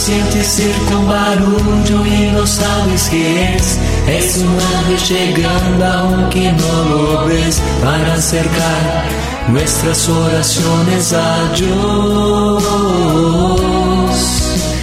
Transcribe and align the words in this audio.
sientes 0.00 0.46
cerca 0.46 0.96
un 0.96 1.06
barullo 1.06 2.06
y 2.06 2.30
no 2.32 2.46
sabes 2.46 3.10
qué 3.10 3.54
es. 3.54 3.78
Es 4.08 4.38
un 4.38 4.48
ángel 4.48 4.98
llegando 5.16 5.84
aunque 5.84 6.52
no 6.52 6.84
lo 6.88 7.26
ves 7.26 7.60
para 7.82 8.14
acercar 8.14 9.04
nuestras 9.48 10.08
oraciones 10.08 11.12
a 11.12 11.52
Dios. 11.54 12.64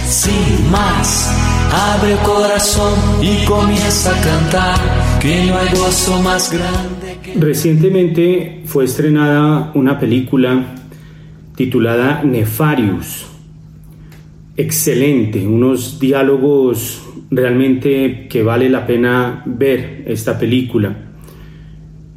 Sin 0.08 0.70
más, 0.70 1.32
abre 1.72 2.12
el 2.12 2.18
corazón 2.18 2.94
y 3.20 3.44
comienza 3.44 4.16
a 4.16 4.20
cantar 4.20 4.78
que 5.20 5.46
no 5.46 5.58
hay 5.58 5.68
gozo 5.70 6.22
más 6.22 6.52
grande. 6.52 7.18
Que... 7.22 7.34
Recientemente 7.34 8.62
fue 8.66 8.84
estrenada 8.84 9.72
una 9.74 9.98
película 9.98 10.64
titulada 11.56 12.22
Nefarius 12.22 13.28
excelente, 14.58 15.46
unos 15.46 16.00
diálogos 16.00 17.00
realmente 17.30 18.26
que 18.28 18.42
vale 18.42 18.68
la 18.68 18.86
pena 18.88 19.44
ver 19.46 20.02
esta 20.08 20.36
película. 20.36 20.96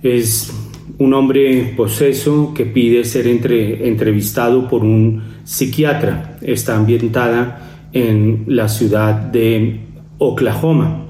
Es 0.02 0.52
un 0.98 1.14
hombre 1.14 1.74
poseso 1.78 2.52
que 2.56 2.66
pide 2.66 3.06
ser 3.06 3.28
entre, 3.28 3.88
entrevistado 3.88 4.68
por 4.68 4.84
un 4.84 5.22
psiquiatra. 5.44 6.38
Está 6.42 6.76
ambientada 6.78 7.90
en 7.94 8.46
la 8.48 8.68
ciudad 8.68 9.14
de 9.14 9.82
Oklahoma. 10.18 11.06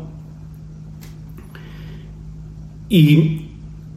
Y 2.89 3.45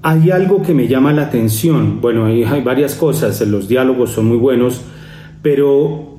hay 0.02 0.30
algo 0.30 0.62
que 0.62 0.72
me 0.72 0.86
llama 0.86 1.12
la 1.12 1.22
atención. 1.22 2.00
Bueno, 2.00 2.26
hay, 2.26 2.44
hay 2.44 2.62
varias 2.62 2.94
cosas, 2.94 3.40
los 3.40 3.66
diálogos 3.66 4.10
son 4.10 4.26
muy 4.26 4.36
buenos, 4.36 4.82
pero 5.42 6.13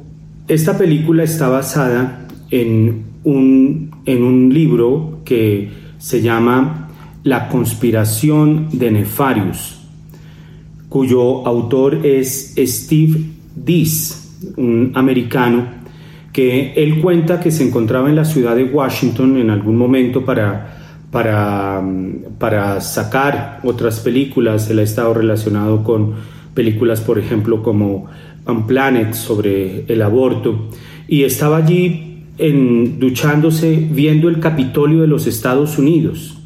esta 0.48 0.78
película 0.78 1.24
está 1.24 1.50
basada 1.50 2.28
en 2.52 3.04
un, 3.24 3.92
en 4.06 4.24
un 4.24 4.54
libro 4.54 5.22
que 5.26 5.70
se 5.98 6.22
llama 6.22 6.90
La 7.24 7.50
conspiración 7.50 8.70
de 8.72 8.92
Nefarius, 8.92 9.82
cuyo 10.88 11.46
autor 11.48 12.06
es 12.06 12.54
Steve 12.58 13.20
Dees, 13.56 14.54
un 14.58 14.92
americano, 14.94 15.66
que 16.32 16.74
él 16.76 17.02
cuenta 17.02 17.40
que 17.40 17.50
se 17.50 17.64
encontraba 17.64 18.10
en 18.10 18.16
la 18.16 18.26
ciudad 18.26 18.56
de 18.56 18.66
Washington 18.66 19.38
en 19.38 19.50
algún 19.50 19.78
momento 19.78 20.24
para, 20.26 21.00
para, 21.10 21.82
para 22.38 22.82
sacar 22.82 23.62
otras 23.64 24.02
películas. 24.02 24.70
Él 24.70 24.80
ha 24.80 24.84
estado 24.84 25.14
relacionado 25.14 25.84
con 25.84 26.14
películas, 26.54 27.02
por 27.02 27.18
ejemplo, 27.18 27.64
como 27.64 28.08
Planet 28.68 29.14
sobre 29.14 29.86
el 29.88 30.02
aborto 30.02 30.70
y 31.08 31.24
estaba 31.24 31.58
allí 31.58 32.24
en, 32.38 33.00
duchándose 33.00 33.88
viendo 33.92 34.30
el 34.30 34.40
Capitolio 34.40 35.02
de 35.02 35.08
los 35.08 35.28
Estados 35.28 35.78
Unidos. 35.78 36.38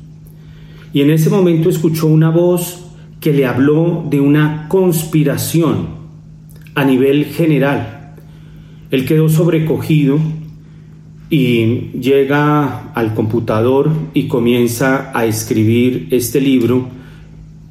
Y 0.93 1.01
en 1.01 1.11
ese 1.11 1.29
momento 1.29 1.69
escuchó 1.69 2.07
una 2.07 2.29
voz 2.29 2.85
que 3.19 3.33
le 3.33 3.45
habló 3.45 4.05
de 4.09 4.19
una 4.19 4.67
conspiración 4.69 5.87
a 6.75 6.85
nivel 6.85 7.25
general. 7.25 8.15
Él 8.91 9.05
quedó 9.05 9.29
sobrecogido 9.29 10.19
y 11.29 11.91
llega 11.99 12.91
al 12.93 13.13
computador 13.13 13.91
y 14.13 14.27
comienza 14.27 15.11
a 15.13 15.25
escribir 15.25 16.07
este 16.11 16.41
libro 16.41 16.87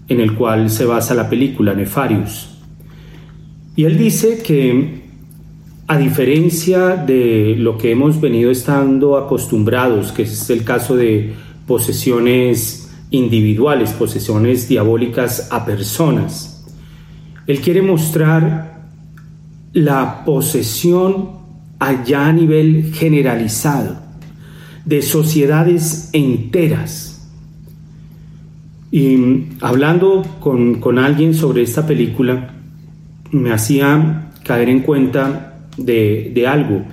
en 0.08 0.20
el 0.20 0.34
cual 0.34 0.70
se 0.70 0.84
basa 0.84 1.14
la 1.14 1.28
película 1.28 1.74
Nefarius. 1.74 2.57
Y 3.78 3.84
él 3.84 3.96
dice 3.96 4.38
que 4.38 5.02
a 5.86 5.96
diferencia 5.96 6.96
de 6.96 7.54
lo 7.56 7.78
que 7.78 7.92
hemos 7.92 8.20
venido 8.20 8.50
estando 8.50 9.16
acostumbrados, 9.16 10.10
que 10.10 10.22
es 10.22 10.50
el 10.50 10.64
caso 10.64 10.96
de 10.96 11.32
posesiones 11.64 12.90
individuales, 13.12 13.92
posesiones 13.92 14.68
diabólicas 14.68 15.46
a 15.52 15.64
personas, 15.64 16.66
él 17.46 17.60
quiere 17.60 17.80
mostrar 17.80 18.88
la 19.74 20.24
posesión 20.24 21.28
allá 21.78 22.26
a 22.26 22.32
nivel 22.32 22.92
generalizado 22.92 23.96
de 24.86 25.02
sociedades 25.02 26.10
enteras. 26.12 27.28
Y 28.90 29.44
hablando 29.60 30.24
con, 30.40 30.80
con 30.80 30.98
alguien 30.98 31.32
sobre 31.32 31.62
esta 31.62 31.86
película, 31.86 32.56
me 33.32 33.52
hacía 33.52 34.30
caer 34.44 34.68
en 34.68 34.80
cuenta 34.80 35.58
de, 35.76 36.44
algo. 36.46 36.84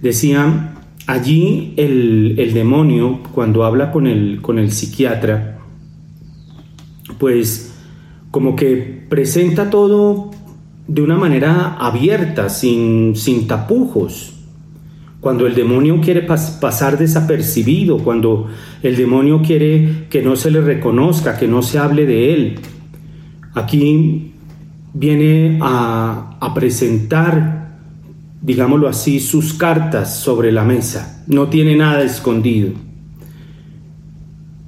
Decía, 0.00 0.74
allí 1.06 1.74
el, 1.76 2.52
demonio, 2.54 3.20
cuando 3.32 3.64
habla 3.64 3.92
con 3.92 4.06
el, 4.06 4.40
con 4.40 4.58
el 4.58 4.72
psiquiatra, 4.72 5.58
pues 7.18 7.74
como 8.30 8.56
que 8.56 9.04
presenta 9.08 9.70
todo 9.70 10.30
de 10.88 11.02
una 11.02 11.16
manera 11.16 11.76
abierta, 11.78 12.48
sin, 12.48 13.14
sin 13.14 13.46
tapujos. 13.46 14.32
Cuando 15.20 15.46
el 15.46 15.54
demonio 15.54 16.00
quiere 16.00 16.22
pasar 16.22 16.98
desapercibido, 16.98 17.98
cuando 17.98 18.48
el 18.82 18.96
demonio 18.96 19.40
quiere 19.40 20.06
que 20.10 20.20
no 20.20 20.34
se 20.34 20.50
le 20.50 20.60
reconozca, 20.60 21.38
que 21.38 21.46
no 21.46 21.62
se 21.62 21.78
hable 21.78 22.06
de 22.06 22.34
él. 22.34 22.58
Aquí 23.54 24.31
viene 24.94 25.58
a, 25.62 26.52
presentar, 26.54 27.78
digámoslo 28.40 28.88
así, 28.88 29.20
sus 29.20 29.54
cartas 29.54 30.18
sobre 30.18 30.52
la 30.52 30.64
mesa. 30.64 31.24
No 31.26 31.48
tiene 31.48 31.76
nada 31.76 32.02
escondido. 32.02 32.72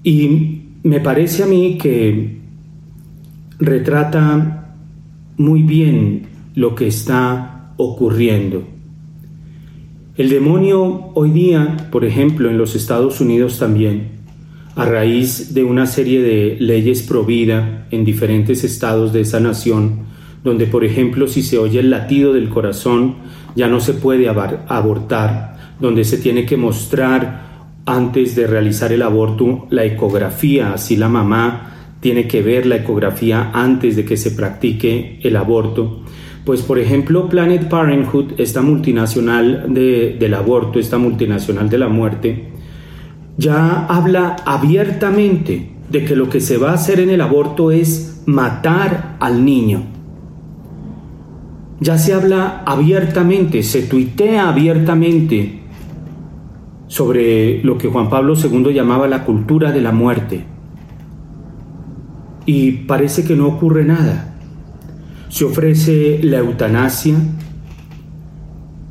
Y 0.03 0.63
me 0.83 1.01
parece 1.01 1.43
a 1.43 1.47
mí 1.47 1.79
que 1.79 2.41
retrata 3.59 4.77
muy 5.37 5.63
bien 5.63 6.27
lo 6.55 6.75
que 6.75 6.87
está 6.87 7.73
ocurriendo. 7.77 8.67
El 10.17 10.29
demonio 10.31 11.11
hoy 11.15 11.31
día, 11.31 11.89
por 11.91 12.05
ejemplo, 12.05 12.49
en 12.49 12.57
los 12.57 12.77
Estados 12.77 13.21
Unidos 13.21 13.59
también, 13.59 14.15
a 14.77 14.85
raíz 14.85 15.55
de 15.55 15.65
una 15.65 15.87
serie 15.87 16.23
de 16.23 16.57
leyes 16.61 17.03
pro 17.03 17.25
vida 17.25 17.87
en 17.91 18.05
diferentes 18.05 18.65
estados 18.65 19.13
de 19.13 19.23
esa 19.23 19.41
nación, 19.41 20.14
donde 20.45 20.67
por 20.67 20.85
ejemplo 20.85 21.27
si 21.27 21.43
se 21.43 21.59
oye 21.59 21.81
el 21.81 21.91
latido 21.91 22.35
del 22.35 22.51
corazón 22.51 23.17
ya 23.57 23.67
no 23.67 23.81
se 23.81 23.95
puede 23.95 24.29
abortar, 24.29 25.57
donde 25.81 26.05
se 26.05 26.19
tiene 26.19 26.45
que 26.45 26.57
mostrar 26.57 27.55
antes 27.87 28.37
de 28.37 28.47
realizar 28.47 28.93
el 28.93 29.03
aborto 29.03 29.67
la 29.71 29.85
ecografía, 29.85 30.75
así 30.75 30.97
la 30.97 31.09
mamá 31.09 31.73
tiene 32.01 32.29
que 32.29 32.43
ver 32.43 32.67
la 32.67 32.77
ecografía 32.77 33.51
antes 33.55 33.97
de 33.97 34.05
que 34.05 34.17
se 34.17 34.33
practique 34.33 35.19
el 35.23 35.37
aborto. 35.37 36.03
Pues 36.45 36.61
por 36.61 36.79
ejemplo 36.79 37.29
Planet 37.29 37.69
Parenthood, 37.69 38.33
esta 38.37 38.61
multinacional 38.61 39.73
del 39.73 40.35
aborto, 40.35 40.79
esta 40.79 40.99
multinacional 40.99 41.71
de 41.71 41.79
la 41.79 41.89
muerte, 41.89 42.49
ya 43.39 43.87
habla 43.87 44.37
abiertamente 44.45 45.71
de 45.89 46.05
que 46.05 46.17
lo 46.17 46.29
que 46.29 46.41
se 46.41 46.59
va 46.59 46.73
a 46.73 46.75
hacer 46.75 47.01
en 47.01 47.11
el 47.11 47.21
aborto 47.21 47.71
es 47.71 48.23
matar 48.27 49.17
al 49.21 49.45
niño 49.45 49.94
ya 51.81 51.99
se 51.99 52.15
habla 52.15 52.63
abiertamente, 52.67 53.63
se 53.63 53.83
tuitea 53.83 54.49
abiertamente 54.49 55.61
sobre 56.87 57.63
lo 57.65 57.77
que 57.77 57.89
Juan 57.89 58.09
Pablo 58.09 58.35
II 58.37 58.73
llamaba 58.73 59.09
la 59.09 59.25
cultura 59.25 59.73
de 59.73 59.81
la 59.81 59.93
muerte. 59.93 60.45
Y 62.47 62.73
parece 62.73 63.25
que 63.25 63.37
no 63.37 63.49
ocurre 63.49 63.85
nada. 63.85 64.37
Se 65.29 65.45
ofrece 65.45 66.21
la 66.23 66.39
eutanasia, 66.39 67.17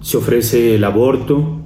se 0.01 0.17
ofrece 0.17 0.75
el 0.75 0.83
aborto. 0.83 1.61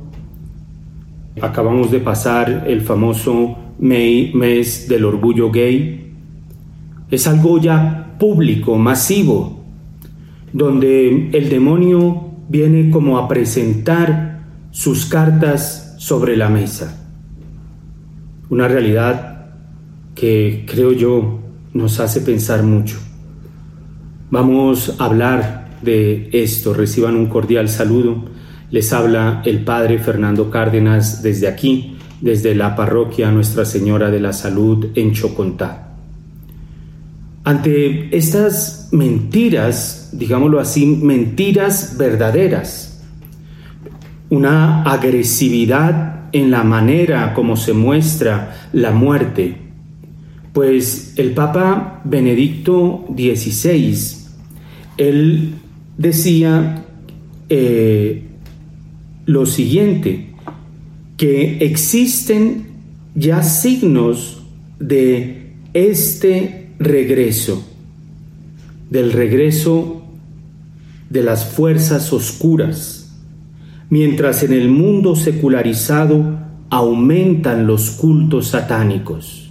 Acabamos 1.42 1.92
de 1.92 2.00
pasar 2.00 2.66
el 2.68 2.82
famoso 2.82 3.58
mes 3.80 4.88
del 4.88 5.06
orgullo 5.06 5.50
gay. 5.50 6.14
Es 7.10 7.28
algo 7.28 7.58
ya 7.60 8.16
público, 8.20 8.78
masivo, 8.78 9.57
donde 10.58 11.30
el 11.34 11.50
demonio 11.50 12.32
viene 12.50 12.90
como 12.90 13.20
a 13.20 13.28
presentar 13.28 14.40
sus 14.72 15.06
cartas 15.06 15.94
sobre 16.00 16.36
la 16.36 16.50
mesa. 16.50 17.08
Una 18.50 18.68
realidad 18.68 19.52
que 20.16 20.66
creo 20.68 20.94
yo 20.94 21.42
nos 21.74 22.00
hace 22.00 22.22
pensar 22.22 22.64
mucho. 22.64 22.98
Vamos 24.32 24.96
a 24.98 25.06
hablar 25.06 25.78
de 25.84 26.32
esto. 26.34 26.74
Reciban 26.74 27.16
un 27.16 27.28
cordial 27.28 27.70
saludo. 27.70 28.26
Les 28.72 28.92
habla 28.94 29.44
el 29.46 29.64
Padre 29.64 30.00
Fernando 30.00 30.50
Cárdenas 30.50 31.22
desde 31.22 31.48
aquí, 31.48 31.98
desde 32.20 32.56
la 32.56 32.76
parroquia 32.76 33.30
Nuestra 33.30 33.64
Señora 33.64 34.10
de 34.10 34.22
la 34.22 34.34
Salud 34.34 34.88
en 34.96 35.14
Chocontá. 35.14 35.97
Ante 37.48 38.10
estas 38.12 38.90
mentiras, 38.92 40.10
digámoslo 40.12 40.60
así, 40.60 40.86
mentiras 40.86 41.96
verdaderas, 41.98 43.02
una 44.30 44.84
agresividad 44.84 46.26
en 46.34 46.52
la 46.52 46.66
manera 46.66 47.34
como 47.34 47.56
se 47.56 47.72
muestra 47.72 48.68
la 48.74 48.92
muerte, 48.92 49.56
pues 50.52 51.14
el 51.16 51.32
Papa 51.32 52.02
Benedicto 52.04 53.06
XVI, 53.16 53.96
él 54.98 55.54
decía 55.98 56.84
eh, 57.48 58.24
lo 59.26 59.46
siguiente, 59.46 60.32
que 61.16 61.60
existen 61.60 62.68
ya 63.16 63.42
signos 63.42 64.44
de 64.82 65.54
este 65.74 66.57
regreso, 66.80 67.64
del 68.90 69.12
regreso 69.12 70.04
de 71.10 71.24
las 71.24 71.46
fuerzas 71.46 72.14
oscuras, 72.14 73.16
mientras 73.90 74.44
en 74.44 74.54
el 74.54 74.70
mundo 74.70 75.16
secularizado 75.16 76.40
aumentan 76.70 77.66
los 77.66 77.92
cultos 77.92 78.48
satánicos. 78.50 79.50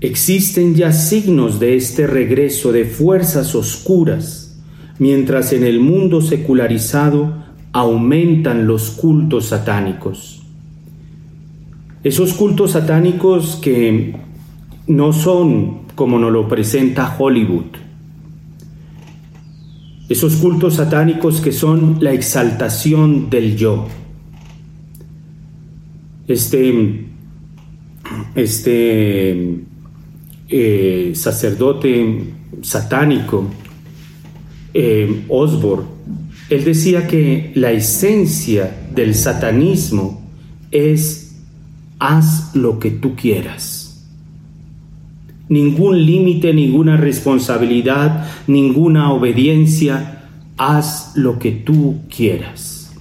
Existen 0.00 0.74
ya 0.74 0.92
signos 0.92 1.58
de 1.58 1.76
este 1.76 2.06
regreso 2.06 2.70
de 2.70 2.84
fuerzas 2.84 3.54
oscuras, 3.54 4.60
mientras 4.98 5.52
en 5.52 5.64
el 5.64 5.80
mundo 5.80 6.20
secularizado 6.20 7.44
aumentan 7.72 8.66
los 8.66 8.90
cultos 8.90 9.46
satánicos. 9.46 10.42
Esos 12.04 12.34
cultos 12.34 12.72
satánicos 12.72 13.56
que 13.56 14.14
no 14.86 15.12
son 15.12 15.86
como 15.94 16.18
nos 16.18 16.32
lo 16.32 16.48
presenta 16.48 17.16
Hollywood. 17.18 17.76
Esos 20.08 20.36
cultos 20.36 20.74
satánicos 20.74 21.40
que 21.40 21.52
son 21.52 21.98
la 22.00 22.12
exaltación 22.12 23.28
del 23.28 23.56
yo. 23.56 23.88
Este, 26.28 27.06
este 28.34 29.60
eh, 30.48 31.12
sacerdote 31.14 32.34
satánico, 32.62 33.50
eh, 34.74 35.24
Osborne, 35.28 35.86
él 36.50 36.64
decía 36.64 37.08
que 37.08 37.50
la 37.54 37.72
esencia 37.72 38.88
del 38.94 39.14
satanismo 39.14 40.22
es 40.70 41.36
haz 41.98 42.54
lo 42.54 42.78
que 42.78 42.90
tú 42.92 43.16
quieras. 43.16 43.75
Ningún 45.48 46.04
límite, 46.04 46.52
ninguna 46.52 46.96
responsabilidad, 46.96 48.26
ninguna 48.46 49.12
obediencia, 49.12 50.24
haz 50.56 51.12
lo 51.16 51.38
que 51.38 51.52
tú 51.52 52.00
quieras. 52.14 52.94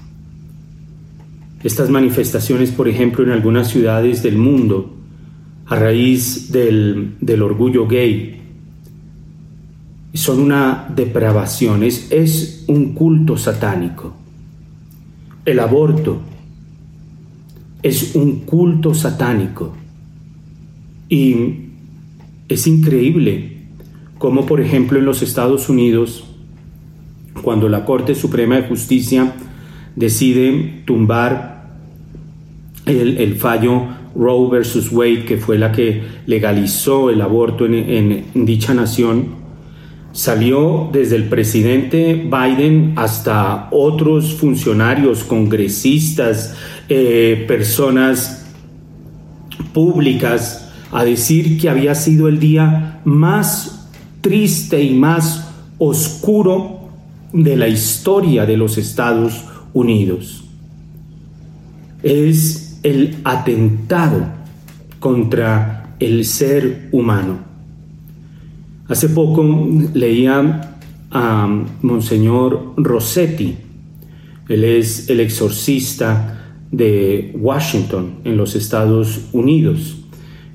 Estas 1.64 1.90
manifestaciones, 1.90 2.72
por 2.72 2.88
ejemplo, 2.88 3.24
en 3.24 3.32
algunas 3.32 3.70
ciudades 3.70 4.22
del 4.22 4.38
mundo, 4.38 4.94
a 5.66 5.76
raíz 5.76 6.52
del, 6.52 7.42
orgullo 7.42 7.88
gay, 7.88 8.42
son 10.14 10.40
una 10.40 10.88
depravación, 10.96 11.84
es, 11.84 12.12
es 12.12 12.66
un 12.68 12.94
culto 12.94 13.38
satánico. 13.38 14.14
El 15.44 15.60
aborto, 15.60 16.22
es 17.82 18.16
un 18.16 18.42
culto 18.42 18.94
satánico. 18.94 19.76
Y 21.10 21.65
es 22.48 22.68
increíble 22.68 23.58
cómo, 24.18 24.46
por 24.46 24.62
ejemplo, 24.62 25.00
en 25.00 25.06
los 25.06 25.22
Estados 25.22 25.70
Unidos, 25.70 26.26
cuando 27.42 27.70
la 27.70 27.86
Corte 27.86 28.16
Suprema 28.16 28.56
de 28.56 28.68
Justicia 28.68 29.34
decide 29.96 30.84
tumbar 30.86 31.76
el, 32.86 33.36
fallo 33.36 33.84
Roe 34.16 34.50
versus 34.50 34.92
Wade, 34.92 35.26
que 35.26 35.38
fue 35.38 35.58
la 35.58 35.72
que 35.72 36.04
legalizó 36.26 37.10
el 37.10 37.22
aborto 37.22 37.66
en 37.66 38.46
dicha 38.46 38.74
nación, 38.74 39.46
Salió 40.16 40.90
desde 40.94 41.18
el 41.18 41.26
presidente 41.26 42.14
Biden 42.14 42.94
hasta 42.96 43.68
otros 43.70 44.36
funcionarios, 44.36 45.26
congresistas, 45.26 46.56
eh, 46.88 47.44
personas 47.50 48.46
públicas 49.74 50.65
a 50.92 51.04
decir 51.04 51.60
que 51.60 51.70
había 51.70 51.96
sido 51.96 52.28
el 52.28 52.40
día 52.40 53.02
más 53.06 53.90
triste 54.22 54.82
y 54.82 54.94
más 54.94 55.48
oscuro 55.78 56.90
de 57.34 57.56
la 57.56 57.68
historia 57.68 58.46
de 58.46 58.58
los 58.58 58.78
Estados 58.78 59.46
Unidos. 59.74 60.44
Es 62.02 62.80
el 62.84 63.18
atentado 63.24 64.26
contra 65.00 65.96
el 66.00 66.26
ser 66.26 66.90
humano. 66.92 67.40
Hace 68.88 69.10
poco 69.10 69.44
leía 69.94 70.78
a 71.12 71.66
Monseñor 71.82 72.74
Rossetti, 72.78 73.56
él 74.48 74.64
es 74.64 75.10
el 75.10 75.20
exorcista 75.22 76.54
de 76.72 77.34
Washington 77.40 78.20
en 78.24 78.38
los 78.38 78.56
Estados 78.56 79.22
Unidos. 79.32 79.95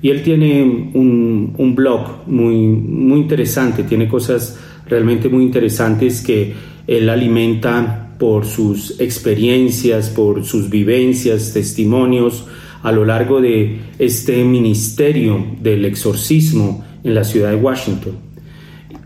Y 0.01 0.09
él 0.09 0.23
tiene 0.23 0.63
un, 0.63 1.73
blog 1.75 2.27
muy, 2.27 2.55
muy 2.67 3.19
interesante, 3.19 3.83
tiene 3.83 4.07
cosas 4.07 4.59
realmente 4.87 5.29
muy 5.29 5.43
interesantes 5.43 6.21
que 6.21 6.53
él 6.87 7.09
alimenta 7.09 8.15
por 8.17 8.45
sus 8.45 8.99
experiencias, 8.99 10.09
por 10.09 10.43
sus 10.43 10.69
vivencias, 10.69 11.53
testimonios 11.53 12.45
a 12.83 12.91
lo 12.91 13.05
largo 13.05 13.41
de 13.41 13.79
este 13.99 14.43
ministerio 14.43 15.45
del 15.61 15.85
exorcismo 15.85 16.83
en 17.03 17.15
la 17.15 17.23
ciudad 17.23 17.51
de 17.51 17.57
Washington. 17.57 18.13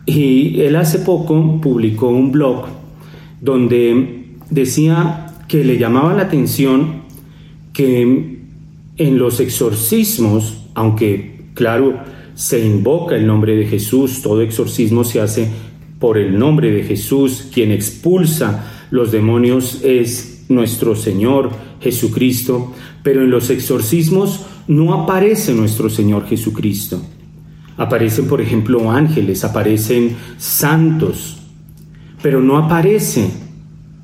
Y 0.05 0.61
él 0.61 0.75
hace 0.75 0.99
poco 0.99 1.59
publicó 1.61 2.09
un 2.09 2.31
blog 2.31 2.67
donde 3.41 4.25
decía 4.49 5.33
que 5.47 5.63
le 5.63 5.77
llamaba 5.77 6.13
la 6.13 6.23
atención 6.23 7.03
que 7.73 8.39
en 8.97 9.17
los 9.17 9.39
exorcismos, 9.39 10.64
aunque 10.75 11.45
claro, 11.55 11.99
se 12.35 12.63
invoca 12.63 13.15
el 13.15 13.25
nombre 13.25 13.55
de 13.55 13.65
Jesús, 13.65 14.21
todo 14.21 14.41
exorcismo 14.41 15.03
se 15.03 15.21
hace 15.21 15.49
por 15.99 16.17
el 16.17 16.37
nombre 16.37 16.71
de 16.71 16.83
Jesús, 16.83 17.47
quien 17.51 17.71
expulsa 17.71 18.87
los 18.91 19.11
demonios 19.11 19.81
es 19.83 20.45
nuestro 20.49 20.95
Señor 20.95 21.51
Jesucristo, 21.79 22.73
pero 23.01 23.23
en 23.23 23.31
los 23.31 23.49
exorcismos 23.49 24.45
no 24.67 24.93
aparece 24.93 25.53
nuestro 25.53 25.89
Señor 25.89 26.27
Jesucristo. 26.27 27.01
Aparecen, 27.77 28.27
por 28.27 28.41
ejemplo, 28.41 28.91
ángeles, 28.91 29.43
aparecen 29.43 30.15
santos, 30.37 31.41
pero 32.21 32.41
no 32.41 32.57
aparece 32.57 33.29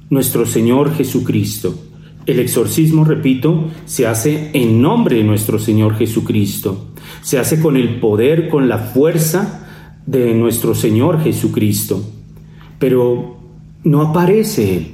nuestro 0.09 0.45
Señor 0.45 0.93
Jesucristo. 0.95 1.90
El 2.25 2.39
exorcismo, 2.39 3.03
repito, 3.03 3.69
se 3.85 4.07
hace 4.07 4.51
en 4.53 4.81
nombre 4.81 5.17
de 5.17 5.23
nuestro 5.23 5.57
Señor 5.59 5.95
Jesucristo. 5.95 6.91
Se 7.21 7.39
hace 7.39 7.59
con 7.59 7.77
el 7.77 7.99
poder, 7.99 8.47
con 8.49 8.69
la 8.69 8.77
fuerza 8.77 9.67
de 10.05 10.33
nuestro 10.35 10.75
Señor 10.75 11.21
Jesucristo. 11.23 12.03
Pero 12.77 13.37
no 13.83 14.01
aparece 14.01 14.77
Él. 14.77 14.87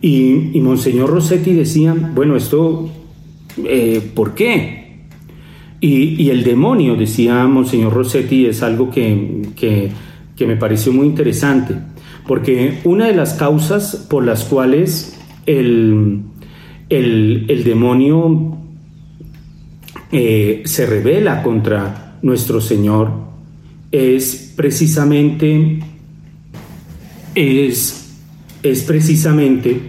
Y, 0.00 0.60
Monseñor 0.60 1.10
Rossetti 1.10 1.52
decía, 1.52 1.94
bueno, 2.14 2.36
esto, 2.36 2.88
eh, 3.64 4.00
¿por 4.14 4.34
qué? 4.34 4.78
Y, 5.80 6.30
el 6.30 6.42
demonio, 6.42 6.96
decía 6.96 7.46
Monseñor 7.46 7.92
Rossetti, 7.92 8.46
es 8.46 8.62
algo 8.62 8.90
que, 8.90 9.42
me 10.40 10.56
pareció 10.56 10.92
muy 10.92 11.06
interesante, 11.06 11.74
porque 12.26 12.78
una 12.84 13.06
de 13.06 13.14
las 13.14 13.34
causas 13.34 14.06
por 14.08 14.24
las 14.24 14.44
cuales 14.44 15.18
el, 15.46 16.20
demonio 17.64 18.58
eh, 20.10 20.62
se 20.64 20.86
revela 20.86 21.42
contra 21.42 22.18
nuestro 22.22 22.60
Señor 22.60 23.10
es 23.90 24.52
precisamente, 24.56 25.80
es, 27.34 28.18
es 28.62 28.82
precisamente 28.82 29.80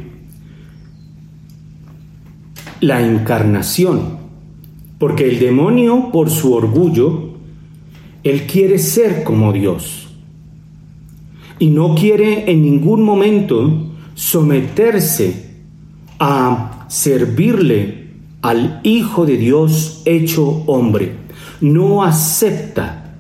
la 2.82 3.06
encarnación 3.06 4.20
porque 5.00 5.29
el 5.29 5.39
demonio, 5.39 6.10
por 6.12 6.29
su 6.29 6.53
orgullo, 6.53 7.29
él 8.24 8.44
quiere 8.44 8.77
ser 8.77 9.24
como 9.24 9.53
Dios. 9.53 10.10
Y 11.58 11.70
no 11.70 11.96
quiere 11.96 12.51
en 12.51 12.62
ningún 12.62 13.03
momento 13.03 13.88
someterse 14.13 15.49
a 16.20 16.86
servirle 16.90 18.10
al 18.42 18.82
Hijo 18.84 19.26
de 19.26 19.38
Dios 19.38 20.02
hecho 20.06 20.64
hombre. 20.68 21.14
No 21.62 22.04
acepta 22.04 23.16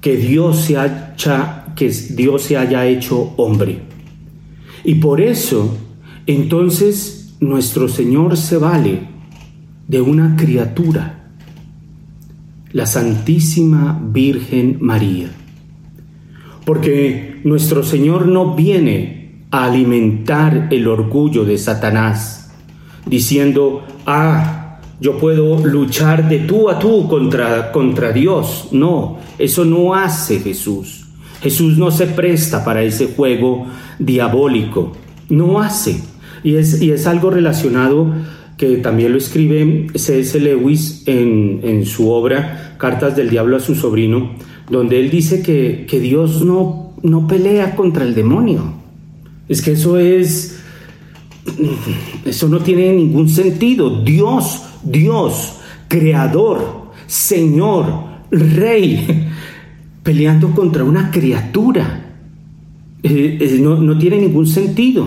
que 0.00 0.16
Dios 0.16 0.60
se 0.60 0.76
haya, 0.76 1.66
que 1.74 1.90
Dios 1.90 2.42
se 2.42 2.56
haya 2.56 2.86
hecho 2.86 3.34
hombre. 3.36 3.80
Y 4.84 4.96
por 4.96 5.20
eso 5.20 5.76
entonces 6.26 7.36
nuestro 7.40 7.88
Señor 7.88 8.36
se 8.36 8.56
vale 8.56 9.00
de 9.88 10.00
una 10.00 10.36
criatura, 10.36 11.30
la 12.72 12.86
Santísima 12.86 14.00
Virgen 14.12 14.78
María. 14.80 15.30
Porque 16.64 17.40
nuestro 17.44 17.84
Señor 17.84 18.26
no 18.26 18.56
viene 18.56 19.15
alimentar 19.50 20.68
el 20.70 20.88
orgullo 20.88 21.44
de 21.44 21.58
Satanás, 21.58 22.50
diciendo, 23.06 23.84
ah, 24.06 24.66
yo 25.00 25.18
puedo 25.18 25.58
luchar 25.66 26.28
de 26.28 26.40
tú 26.40 26.70
a 26.70 26.78
tú 26.78 27.06
contra, 27.08 27.70
contra 27.70 28.12
Dios. 28.12 28.68
No, 28.72 29.18
eso 29.38 29.64
no 29.64 29.94
hace 29.94 30.40
Jesús. 30.40 31.06
Jesús 31.42 31.76
no 31.76 31.90
se 31.90 32.06
presta 32.06 32.64
para 32.64 32.82
ese 32.82 33.08
juego 33.08 33.66
diabólico. 33.98 34.92
No 35.28 35.60
hace. 35.60 36.00
Y 36.42 36.56
es, 36.56 36.80
y 36.80 36.92
es 36.92 37.06
algo 37.06 37.30
relacionado 37.30 38.10
que 38.56 38.76
también 38.78 39.12
lo 39.12 39.18
escribe 39.18 39.88
C.S. 39.94 40.40
Lewis 40.40 41.02
en, 41.06 41.60
en, 41.62 41.84
su 41.84 42.10
obra 42.10 42.74
Cartas 42.78 43.14
del 43.14 43.28
Diablo 43.28 43.58
a 43.58 43.60
su 43.60 43.74
sobrino, 43.74 44.30
donde 44.70 44.98
él 44.98 45.10
dice 45.10 45.42
que, 45.42 45.84
que 45.86 46.00
Dios 46.00 46.42
no, 46.42 46.94
no 47.02 47.26
pelea 47.26 47.76
contra 47.76 48.04
el 48.04 48.14
demonio. 48.14 48.85
Es 49.48 49.62
que 49.62 49.72
eso 49.72 49.98
es... 49.98 50.60
Eso 52.24 52.48
no 52.48 52.58
tiene 52.60 52.92
ningún 52.92 53.28
sentido. 53.28 54.02
Dios, 54.02 54.62
Dios, 54.82 55.58
creador, 55.86 56.90
Señor, 57.06 57.86
Rey, 58.30 59.28
peleando 60.02 60.50
contra 60.52 60.82
una 60.82 61.10
criatura. 61.12 62.16
Eh, 63.02 63.38
eh, 63.40 63.58
no, 63.60 63.76
no 63.76 63.96
tiene 63.96 64.18
ningún 64.18 64.46
sentido. 64.48 65.06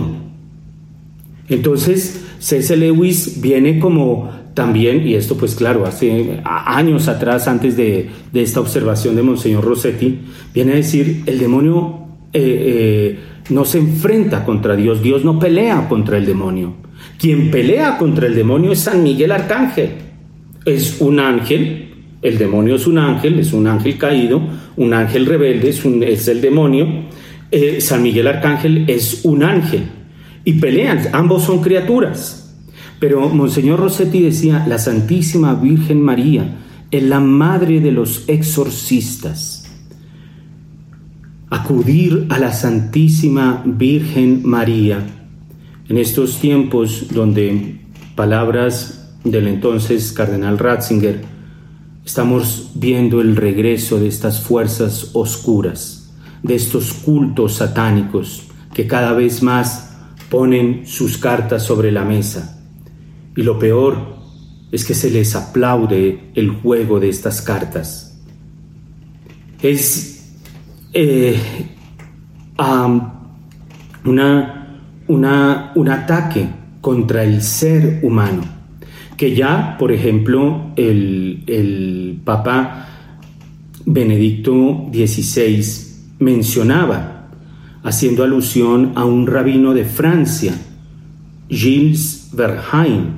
Entonces, 1.48 2.24
C.S. 2.38 2.74
Lewis 2.76 3.40
viene 3.42 3.78
como 3.78 4.30
también, 4.54 5.06
y 5.06 5.14
esto 5.14 5.36
pues 5.36 5.54
claro, 5.54 5.86
hace 5.86 6.40
años 6.44 7.08
atrás, 7.08 7.48
antes 7.48 7.76
de, 7.76 8.08
esta 8.34 8.60
observación 8.60 9.16
de 9.16 9.22
Monseñor 9.22 9.64
Rossetti, 9.64 10.20
viene 10.52 10.72
a 10.72 10.76
decir, 10.76 11.22
el 11.26 11.38
demonio 11.38 12.09
eh, 12.32 13.18
no 13.50 13.64
se 13.64 13.78
enfrenta 13.78 14.44
contra 14.44 14.76
Dios, 14.76 15.02
Dios 15.02 15.24
no 15.24 15.38
pelea 15.38 15.88
contra 15.88 16.18
el 16.18 16.26
demonio. 16.26 16.74
Quien 17.18 17.50
pelea 17.50 17.98
contra 17.98 18.26
el 18.26 18.34
demonio 18.34 18.72
es 18.72 18.80
San 18.80 19.02
Miguel 19.02 19.32
Arcángel. 19.32 19.90
Es 20.64 21.00
un 21.00 21.20
ángel 21.20 21.90
el 22.22 22.36
demonio 22.36 22.74
es 22.74 22.86
un 22.86 22.98
ángel, 22.98 23.38
es 23.38 23.52
un 23.52 23.66
ángel 23.66 23.96
caído, 23.96 24.42
un 24.76 24.92
ángel 24.92 25.24
rebelde, 25.24 25.70
es, 25.70 25.84
es 25.84 26.28
el 26.28 26.40
demonio. 26.40 26.86
Eh, 27.50 27.80
San 27.80 28.02
Miguel 28.02 28.26
Arcángel 28.26 28.84
es 28.88 29.24
un 29.24 29.42
ángel. 29.42 29.84
Y 30.44 30.54
pelean, 30.54 31.00
ambos 31.12 31.44
son 31.44 31.62
criaturas. 31.62 32.54
Pero 32.98 33.28
Monseñor 33.30 33.80
Rossetti 33.80 34.20
decía, 34.20 34.66
la 34.68 34.78
Santísima 34.78 35.54
Virgen 35.54 36.02
María 36.02 36.58
es 36.90 37.02
la 37.02 37.20
madre 37.20 37.80
de 37.80 37.92
los 37.92 38.24
exorcistas. 38.28 39.59
Acudir 41.50 42.26
a 42.30 42.38
la 42.38 42.52
Santísima 42.52 43.62
Virgen 43.66 44.42
María 44.44 45.04
en 45.88 45.98
estos 45.98 46.38
tiempos 46.40 47.08
donde 47.12 47.80
palabras 48.14 49.16
del 49.24 49.48
entonces 49.48 50.12
cardenal 50.12 50.58
Ratzinger 50.58 51.24
Estamos 52.04 52.72
viendo 52.74 53.20
el 53.20 53.36
regreso 53.36 54.00
de 54.00 54.08
estas 54.08 54.40
fuerzas 54.40 55.10
oscuras, 55.12 56.10
de 56.42 56.56
estos 56.56 56.92
cultos 56.92 57.54
satánicos 57.54 58.48
que 58.74 58.88
cada 58.88 59.12
vez 59.12 59.44
más 59.44 59.96
ponen 60.28 60.86
sus 60.86 61.18
cartas 61.18 61.62
sobre 61.62 61.92
la 61.92 62.04
mesa. 62.04 62.58
Y 63.36 63.42
lo 63.42 63.60
peor 63.60 64.16
es 64.72 64.84
que 64.84 64.94
se 64.94 65.08
les 65.08 65.36
aplaude 65.36 66.32
el 66.34 66.50
juego 66.50 66.98
de 66.98 67.10
estas 67.10 67.42
cartas. 67.42 68.18
Es 69.62 70.09
eh, 70.92 71.38
una, 74.04 74.78
una, 75.08 75.72
un 75.74 75.88
ataque 75.88 76.48
contra 76.80 77.24
el 77.24 77.42
ser 77.42 78.00
humano 78.02 78.60
que 79.20 79.34
ya, 79.34 79.76
por 79.78 79.92
ejemplo, 79.92 80.72
el, 80.76 82.20
Papa 82.24 82.88
Benedicto 83.84 84.88
XVI 84.90 85.62
mencionaba, 86.20 87.28
haciendo 87.82 88.24
alusión 88.24 88.92
a 88.94 89.04
un 89.04 89.26
rabino 89.26 89.74
de 89.74 89.84
Francia, 89.84 90.54
Gilles 91.50 92.30
Verheim, 92.32 93.08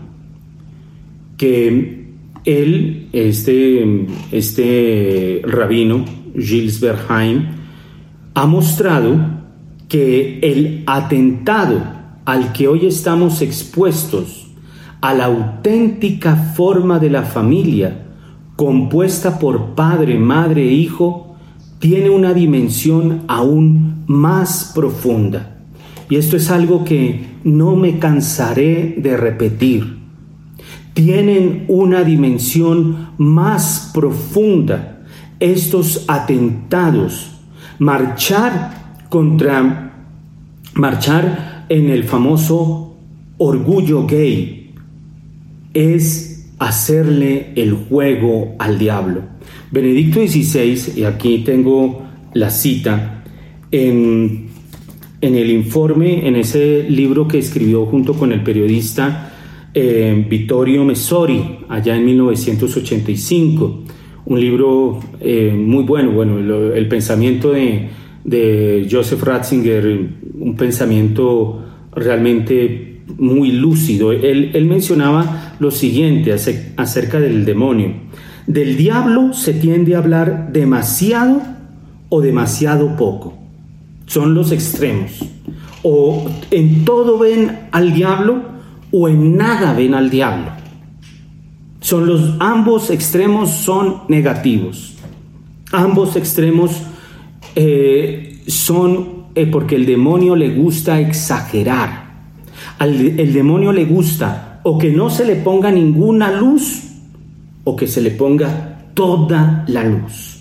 que 1.37 2.09
él, 2.47 3.09
este, 3.12 4.07
este 4.33 5.43
rabino, 5.45 6.05
Gilles 6.35 6.81
Verheim, 6.81 7.47
ha 8.35 8.47
mostrado 8.47 9.17
que 9.89 10.39
el 10.41 10.85
atentado 10.87 11.83
al 12.25 12.53
que 12.53 12.69
hoy 12.69 12.87
estamos 12.87 13.43
expuestos 13.43 14.49
a 15.01 15.12
la 15.15 15.27
auténtica 15.27 16.37
forma 16.37 16.99
de 16.99 17.11
la 17.11 17.23
familia, 17.23 18.07
compuesta 18.57 19.39
por 19.39 19.75
padre, 19.75 20.19
madre 20.19 20.62
e 20.62 20.73
hijo, 20.73 21.37
tiene 21.81 22.11
una 22.11 22.33
dimensión 22.33 23.23
aún 23.27 24.05
más 24.07 24.73
profunda. 24.75 25.59
Y 26.09 26.17
esto 26.17 26.37
es 26.37 26.51
algo 26.51 26.85
que 26.85 27.25
no 27.43 27.75
me 27.75 27.99
cansaré 27.99 28.95
de 28.99 29.17
repetir. 29.17 29.99
Tienen 30.95 31.65
una 31.69 32.05
dimensión 32.05 33.09
más 33.19 33.91
profunda 33.93 35.01
estos 35.41 36.05
atentados. 36.07 37.32
Marchar 37.83 39.07
contra, 39.09 39.93
marchar 40.75 41.67
en 41.69 41.91
el 41.91 42.05
famoso 42.05 42.95
orgullo 43.39 44.07
gay, 44.07 44.71
es 45.75 46.49
hacerle 46.61 47.51
el 47.57 47.73
juego 47.73 48.55
al 48.61 48.79
diablo. 48.79 49.23
Benedicto 49.73 50.21
XVI, 50.21 51.01
y 51.01 51.03
aquí 51.03 51.39
tengo 51.39 52.05
la 52.35 52.51
cita, 52.51 53.25
en, 53.73 54.47
el 55.21 55.51
informe, 55.51 56.29
en 56.29 56.37
ese 56.37 56.89
libro 56.89 57.27
que 57.27 57.39
escribió 57.39 57.87
junto 57.87 58.15
con 58.15 58.31
el 58.31 58.45
periodista 58.45 59.33
eh, 59.75 60.25
Vittorio 60.31 60.85
Messori, 60.85 61.59
allá 61.69 61.97
en 61.97 62.05
1985, 62.05 63.83
un 64.25 64.41
libro 64.41 65.00
eh, 65.21 65.52
muy 65.57 65.85
bueno, 65.85 66.12
bueno, 66.12 66.38
el, 66.38 66.88
pensamiento 66.88 67.52
de, 67.52 67.88
de 68.25 68.88
Joseph 68.91 69.23
Ratzinger, 69.23 70.11
un 70.38 70.57
pensamiento 70.57 71.62
realmente 71.95 72.93
muy 73.19 73.52
lúcido. 73.52 74.12
Él, 74.12 74.64
mencionaba 74.67 75.55
lo 75.59 75.71
siguiente 75.71 76.33
acerca 76.76 77.21
del 77.21 77.45
demonio. 77.45 77.95
Del 78.47 78.76
diablo 78.76 79.33
se 79.33 79.55
tiende 79.55 79.95
a 79.95 79.99
hablar 79.99 80.52
demasiado 80.52 81.43
o 82.09 82.21
demasiado 82.21 82.97
poco. 82.97 83.38
Son 84.07 84.35
los 84.35 84.52
extremos. 84.52 85.12
O 85.83 86.29
en 86.50 86.85
todo 86.85 87.19
ven 87.19 87.59
al 87.73 87.93
diablo 87.93 88.43
o 88.91 89.09
en 89.09 89.37
nada 89.37 89.73
ven 89.73 89.95
al 89.95 90.11
diablo. 90.11 90.62
Son 91.83 92.07
los 92.07 92.37
ambos 92.41 92.91
extremos 92.91 93.51
son 93.51 94.05
negativos. 94.09 94.95
Ambos 95.73 96.17
extremos 96.17 96.71
eh, 97.55 98.41
son 98.47 99.27
eh, 99.35 99.47
porque 99.47 99.77
el 99.77 99.85
demonio 99.85 100.35
le 100.35 100.55
gusta 100.55 101.01
exagerar 101.01 102.03
al 102.79 103.21
el 103.21 103.33
demonio 103.33 103.73
le 103.73 103.85
gusta 103.85 104.61
o 104.62 104.79
que 104.79 104.91
no 104.91 105.11
se 105.11 105.25
le 105.25 105.37
ponga 105.37 105.71
ninguna 105.71 106.31
luz 106.33 106.83
o 107.65 107.77
que 107.77 107.87
se 107.87 108.01
le 108.01 108.11
ponga 108.11 108.87
toda 108.95 109.65
la 109.69 109.85
luz. 109.85 110.41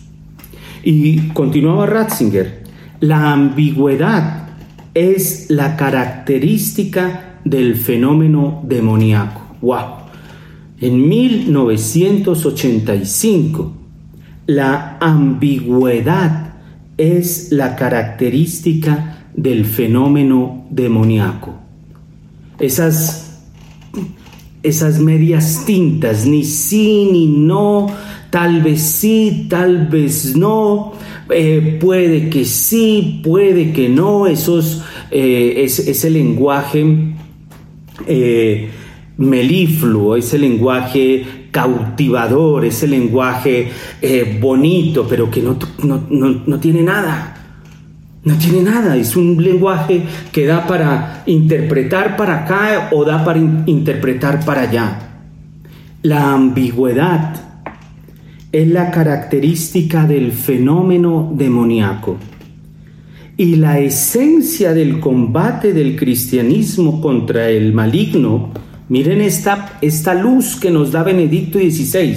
Y 0.84 1.30
continuaba 1.30 1.86
Ratzinger, 1.86 2.64
la 3.00 3.32
ambigüedad 3.32 4.50
es 4.94 5.50
la 5.50 5.76
característica 5.76 7.40
del 7.46 7.76
fenómeno 7.76 8.62
demoníaco. 8.64 9.42
¡Wow! 9.62 10.01
En 10.82 11.08
1985, 11.08 13.72
la 14.48 14.98
ambigüedad 15.00 16.56
es 16.98 17.52
la 17.52 17.76
característica 17.76 19.28
del 19.36 19.66
fenómeno 19.66 20.66
demoníaco. 20.72 21.54
Esas, 22.60 23.44
esas 24.64 25.00
medias 25.00 25.66
tintas, 25.68 26.26
ni 26.26 26.44
sí 26.44 27.10
ni 27.12 27.28
no, 27.28 27.86
tal 28.32 28.64
vez 28.64 28.82
sí, 28.82 29.46
tal 29.50 29.86
vez 29.88 30.36
no, 30.36 30.94
eh, 31.30 31.78
puede 31.80 32.30
que 32.30 32.44
sí, 32.44 33.22
puede 33.24 33.72
que 33.72 33.88
no, 33.88 34.26
esos, 34.26 34.82
eh, 35.12 35.64
ese 35.64 36.10
lenguaje 36.10 37.14
eh, 38.08 38.70
melifluo, 39.22 40.16
ese 40.16 40.38
lenguaje 40.38 41.48
cautivador, 41.52 42.66
ese 42.66 42.88
lenguaje 42.88 43.70
eh, 44.02 44.38
bonito, 44.42 45.06
pero 45.08 45.30
que 45.30 45.42
no, 45.42 45.58
no, 45.84 46.60
tiene 46.60 46.82
nada. 46.82 47.38
No 48.24 48.36
tiene 48.36 48.62
nada, 48.62 48.98
es 48.98 49.16
un 49.16 49.44
lenguaje 49.44 50.04
que 50.32 50.46
da 50.46 50.68
para 50.68 51.24
interpretar 51.26 52.16
para 52.16 52.44
acá 52.44 52.90
o 52.92 53.04
da 53.04 53.26
para 53.26 53.40
interpretar 53.40 54.46
para 54.46 54.62
allá. 54.62 55.00
La 56.04 56.32
ambigüedad 56.32 57.34
es 58.52 58.68
la 58.68 58.92
característica 58.92 60.06
del 60.06 60.34
fenómeno 60.34 61.32
demoníaco 61.34 62.18
y 63.38 63.56
la 63.56 63.80
esencia 63.80 64.74
del 64.74 65.00
combate 65.00 65.74
del 65.74 65.96
cristianismo 65.96 67.02
contra 67.02 67.50
el 67.50 67.74
maligno 67.74 68.52
Miren 68.92 69.22
esta, 69.22 69.80
esta 69.82 70.14
luz 70.14 70.58
que 70.58 70.70
nos 70.70 70.92
da 70.92 71.02
Benedicto 71.02 71.58
XVI. 71.58 72.14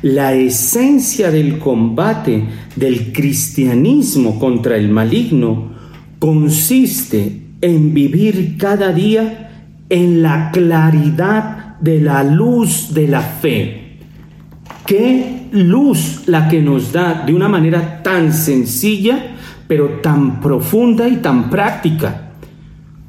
La 0.00 0.32
esencia 0.32 1.30
del 1.30 1.58
combate 1.58 2.42
del 2.74 3.12
cristianismo 3.12 4.38
contra 4.38 4.78
el 4.78 4.88
maligno 4.88 5.72
consiste 6.18 7.42
en 7.60 7.92
vivir 7.92 8.56
cada 8.56 8.94
día 8.94 9.50
en 9.90 10.22
la 10.22 10.52
claridad 10.52 11.76
de 11.82 12.00
la 12.00 12.24
luz 12.24 12.94
de 12.94 13.08
la 13.08 13.20
fe. 13.20 13.98
Qué 14.86 15.48
luz 15.52 16.22
la 16.24 16.48
que 16.48 16.62
nos 16.62 16.92
da 16.92 17.24
de 17.26 17.34
una 17.34 17.50
manera 17.50 18.02
tan 18.02 18.32
sencilla, 18.32 19.34
pero 19.68 20.00
tan 20.00 20.40
profunda 20.40 21.06
y 21.06 21.16
tan 21.16 21.50
práctica. 21.50 22.32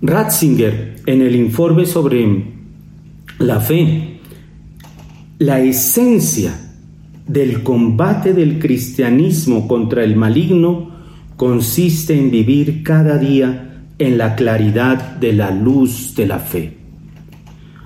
Ratzinger, 0.02 0.98
en 1.06 1.22
el 1.22 1.38
informe 1.38 1.86
sobre 1.86 2.57
la 3.40 3.60
fe, 3.60 4.20
la 5.40 5.60
esencia 5.60 6.54
del 7.28 7.62
combate 7.62 8.34
del 8.34 8.58
cristianismo 8.58 9.68
contra 9.68 10.04
el 10.04 10.16
maligno 10.16 10.90
consiste 11.36 12.18
en 12.18 12.32
vivir 12.32 12.82
cada 12.82 13.18
día 13.20 13.84
en 14.00 14.18
la 14.18 14.36
claridad 14.36 15.18
de 15.18 15.34
la 15.34 15.52
luz 15.52 16.16
de 16.16 16.26
la 16.26 16.40
fe. 16.40 16.78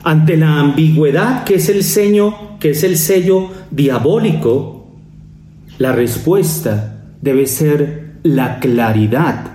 Ante 0.03 0.38
la 0.38 0.60
ambigüedad 0.60 1.43
que 1.43 1.55
es 1.55 1.67
el 1.67 1.84
sello, 1.84 2.34
que 2.60 2.70
es 2.70 2.84
el 2.84 2.98
sello 2.98 3.50
diabólico, 3.72 4.96
la 5.79 5.91
respuesta 5.91 7.03
debe 7.22 7.46
ser 7.46 8.20
la 8.24 8.60
claridad 8.60 9.51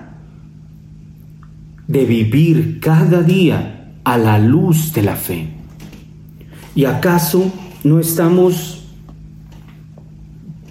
de 1.88 2.04
vivir 2.04 2.80
cada 2.80 3.22
día 3.22 3.94
a 4.04 4.18
la 4.18 4.38
luz 4.38 4.92
de 4.92 5.02
la 5.02 5.16
fe. 5.16 5.55
¿Y 6.76 6.85
acaso 6.85 7.50
no 7.85 7.99
estamos 7.99 8.85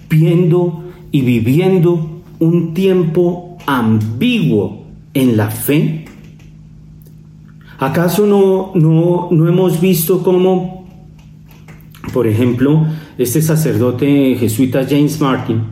viendo 0.08 0.84
y 1.10 1.22
viviendo 1.22 2.22
un 2.38 2.74
tiempo 2.74 3.58
ambiguo 3.66 4.84
en 5.14 5.36
la 5.36 5.50
fe? 5.50 6.04
¿Acaso 7.80 8.24
no, 8.24 8.70
no, 8.76 9.28
no 9.32 9.48
hemos 9.48 9.80
visto 9.80 10.22
cómo, 10.22 10.86
por 12.12 12.28
ejemplo, 12.28 12.86
este 13.18 13.42
sacerdote 13.42 14.36
jesuita 14.38 14.86
James 14.88 15.20
Martin 15.20 15.64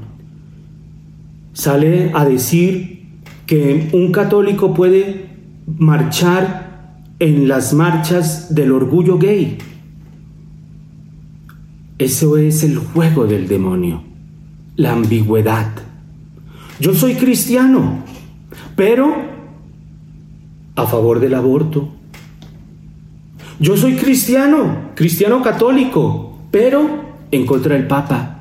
sale 1.53 2.11
a 2.13 2.25
decir 2.25 3.07
que 3.47 3.89
un 3.93 4.11
católico 4.11 4.75
puede 4.75 5.27
marchar 5.79 6.65
en 7.21 7.47
las 7.47 7.73
marchas 7.73 8.53
del 8.53 8.73
orgullo 8.73 9.17
gay? 9.17 9.59
Eso 11.99 12.37
es 12.37 12.65
el 12.65 12.79
juego 12.79 13.27
del 13.27 13.47
demonio, 13.47 14.03
la 14.77 14.93
ambigüedad. 14.93 15.71
Yo 16.81 16.93
soy 16.93 17.15
cristiano, 17.15 18.03
pero 18.75 19.15
a 20.75 20.87
favor 20.87 21.21
del 21.21 21.35
aborto. 21.35 21.89
Yo 23.61 23.77
soy 23.77 23.95
cristiano, 23.95 24.91
cristiano 24.97 25.41
católico, 25.41 26.39
pero 26.51 27.05
en 27.31 27.47
contra 27.47 27.75
del 27.75 27.87
Papa. 27.87 28.41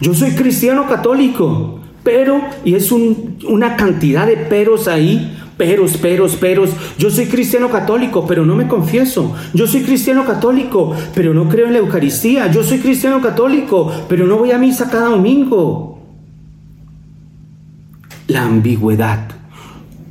Yo 0.00 0.14
soy 0.14 0.30
cristiano 0.30 0.88
católico, 0.88 1.80
pero, 2.02 2.40
y 2.64 2.74
es 2.74 2.90
una 2.90 3.76
cantidad 3.76 4.26
de 4.26 4.36
peros 4.36 4.88
ahí, 4.88 5.37
peros, 5.58 5.98
peros, 5.98 6.36
peros. 6.36 6.70
Yo 6.96 7.10
soy 7.10 7.26
cristiano 7.26 7.68
católico, 7.68 8.26
pero 8.26 8.46
no 8.46 8.54
me 8.56 8.66
confieso. 8.66 9.34
Yo 9.52 9.66
soy 9.66 9.82
cristiano 9.82 10.24
católico, 10.24 10.94
pero 11.14 11.34
no 11.34 11.48
creo 11.48 11.66
en 11.66 11.74
la 11.74 11.80
Eucaristía. 11.80 12.50
Yo 12.50 12.62
soy 12.62 12.78
cristiano 12.78 13.20
católico, 13.20 13.92
pero 14.08 14.26
no 14.26 14.38
voy 14.38 14.52
a 14.52 14.58
misa 14.58 14.88
cada 14.88 15.08
domingo. 15.08 16.00
La 18.28 18.44
ambigüedad. 18.44 19.28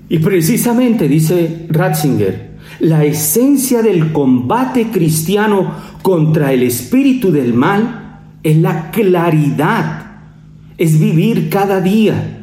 Y 0.10 0.20
precisamente, 0.20 1.08
dice 1.08 1.66
Ratzinger, 1.70 2.58
la 2.80 3.04
esencia 3.06 3.82
del 3.82 4.12
combate 4.12 4.92
cristiano 4.92 5.74
contra 6.02 6.54
el 6.54 6.64
espíritu 6.64 7.32
del 7.32 7.54
mal 7.54 8.20
es 8.44 8.58
la 8.58 8.92
claridad, 8.92 10.06
es 10.78 11.00
vivir 11.00 11.50
cada 11.50 11.82
día 11.82 12.38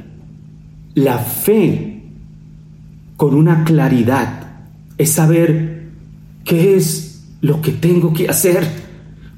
la 0.94 1.18
fe 1.18 1.93
con 3.24 3.36
una 3.36 3.64
claridad, 3.64 4.48
es 4.98 5.12
saber 5.12 5.84
qué 6.44 6.76
es 6.76 7.24
lo 7.40 7.62
que 7.62 7.72
tengo 7.72 8.12
que 8.12 8.28
hacer, 8.28 8.68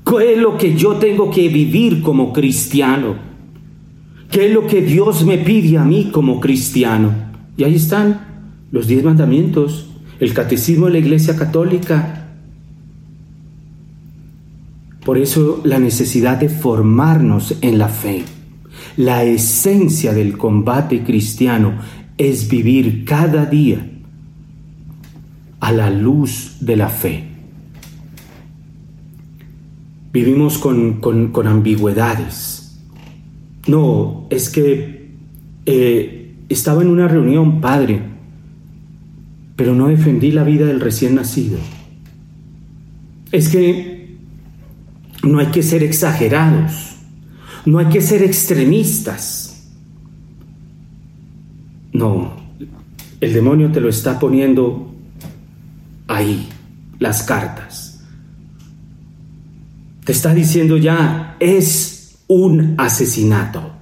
qué 0.05 0.33
es 0.33 0.39
lo 0.41 0.59
que 0.59 0.75
yo 0.75 0.97
tengo 0.97 1.31
que 1.31 1.49
vivir 1.49 2.03
como 2.03 2.33
cristiano, 2.33 3.15
qué 4.29 4.47
es 4.47 4.53
lo 4.53 4.67
que 4.67 4.83
Dios 4.83 5.25
me 5.25 5.39
pide 5.39 5.79
a 5.79 5.85
mí 5.85 6.11
como 6.13 6.41
cristiano. 6.41 7.13
Y 7.57 7.63
ahí 7.63 7.77
están 7.77 8.27
los 8.73 8.89
diez 8.89 9.05
mandamientos, 9.05 9.87
el 10.19 10.35
catecismo 10.35 10.87
de 10.87 10.93
la 10.95 10.99
Iglesia 10.99 11.37
Católica. 11.37 12.27
Por 15.05 15.17
eso 15.17 15.61
la 15.63 15.79
necesidad 15.79 16.39
de 16.39 16.49
formarnos 16.49 17.55
en 17.61 17.79
la 17.79 17.87
fe. 17.87 18.25
La 18.97 19.23
esencia 19.23 20.13
del 20.13 20.37
combate 20.37 21.05
cristiano 21.05 21.75
es 22.19 22.49
vivir 22.49 23.05
cada 23.05 23.47
día 23.47 23.87
a 25.61 25.73
la 25.73 25.91
luz 25.91 26.59
de 26.61 26.77
la 26.77 26.89
fe. 26.89 27.25
Vivimos 30.13 30.59
con, 30.59 31.01
ambigüedades. 31.47 32.81
No, 33.67 34.27
es 34.31 34.49
que 34.49 35.11
eh, 35.67 36.35
estaba 36.49 36.83
en 36.83 36.89
una 36.89 37.09
reunión, 37.09 37.61
padre, 37.61 38.01
pero 39.57 39.75
no 39.75 39.89
defendí 39.89 40.31
la 40.31 40.45
vida 40.45 40.67
del 40.67 40.81
recién 40.81 41.17
nacido. 41.17 41.59
Es 43.33 43.49
que 43.49 44.17
no 45.23 45.39
hay 45.39 45.47
que 45.47 45.63
ser 45.63 45.83
exagerados, 45.83 46.97
no 47.65 47.79
hay 47.79 47.87
que 47.87 48.01
ser 48.01 48.23
extremistas. 48.23 49.46
No, 51.97 52.31
el 53.23 53.33
demonio 53.33 53.73
te 53.73 53.81
lo 53.81 53.89
está 53.89 54.19
poniendo 54.19 54.93
ahí, 56.07 56.47
las 56.99 57.23
cartas. 57.23 58.05
Te 60.05 60.13
está 60.13 60.35
diciendo 60.35 60.77
ya, 60.77 61.39
es 61.41 62.19
un 62.29 62.75
asesinato. 62.77 63.73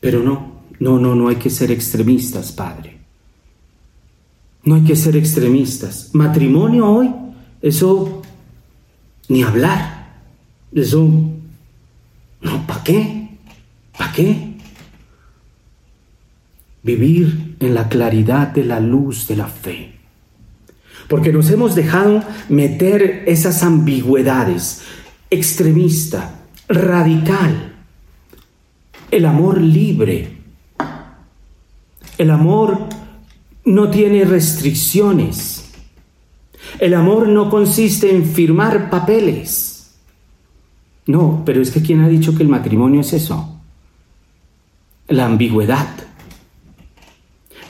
Pero 0.00 0.22
no, 0.22 0.62
no, 0.78 0.98
no, 0.98 1.14
no 1.14 1.28
hay 1.28 1.36
que 1.36 1.50
ser 1.50 1.70
extremistas, 1.70 2.50
Padre. 2.50 2.96
No 4.64 4.76
hay 4.76 4.82
que 4.84 4.96
ser 4.96 5.14
extremistas. 5.14 6.08
Matrimonio 6.14 6.90
hoy, 6.90 7.14
eso, 7.60 8.22
ni 9.28 9.42
hablar. 9.42 10.16
Eso, 10.72 11.06
no, 12.40 12.66
¿para 12.66 12.82
qué? 12.82 13.28
¿Para 13.98 14.12
qué? 14.12 14.49
Vivir 16.82 17.56
en 17.60 17.74
la 17.74 17.88
claridad 17.88 18.48
de 18.48 18.64
la 18.64 18.80
luz 18.80 19.26
de 19.26 19.36
la 19.36 19.46
fe. 19.46 19.94
Porque 21.08 21.32
nos 21.32 21.50
hemos 21.50 21.74
dejado 21.74 22.22
meter 22.48 23.24
esas 23.26 23.62
ambigüedades, 23.62 24.82
extremista, 25.30 26.40
radical, 26.68 27.74
el 29.10 29.26
amor 29.26 29.60
libre. 29.60 30.38
El 32.16 32.30
amor 32.30 32.86
no 33.64 33.90
tiene 33.90 34.24
restricciones. 34.24 35.72
El 36.78 36.94
amor 36.94 37.28
no 37.28 37.50
consiste 37.50 38.14
en 38.14 38.24
firmar 38.24 38.90
papeles. 38.90 39.96
No, 41.06 41.42
pero 41.44 41.60
es 41.60 41.70
que 41.70 41.82
¿quién 41.82 42.02
ha 42.02 42.08
dicho 42.08 42.36
que 42.36 42.42
el 42.42 42.48
matrimonio 42.48 43.00
es 43.00 43.12
eso? 43.12 43.60
La 45.08 45.26
ambigüedad. 45.26 45.88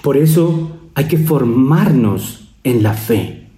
Por 0.03 0.17
eso 0.17 0.79
hay 0.95 1.07
que 1.07 1.19
formarnos 1.19 2.49
en 2.65 2.83
la 2.83 2.95
fe 2.95 3.49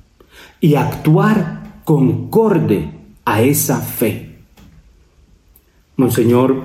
y 0.60 0.74
actuar 0.74 1.82
concorde 1.84 2.90
a 3.24 3.42
esa 3.42 3.80
fe. 3.80 4.38
Monseñor 5.96 6.64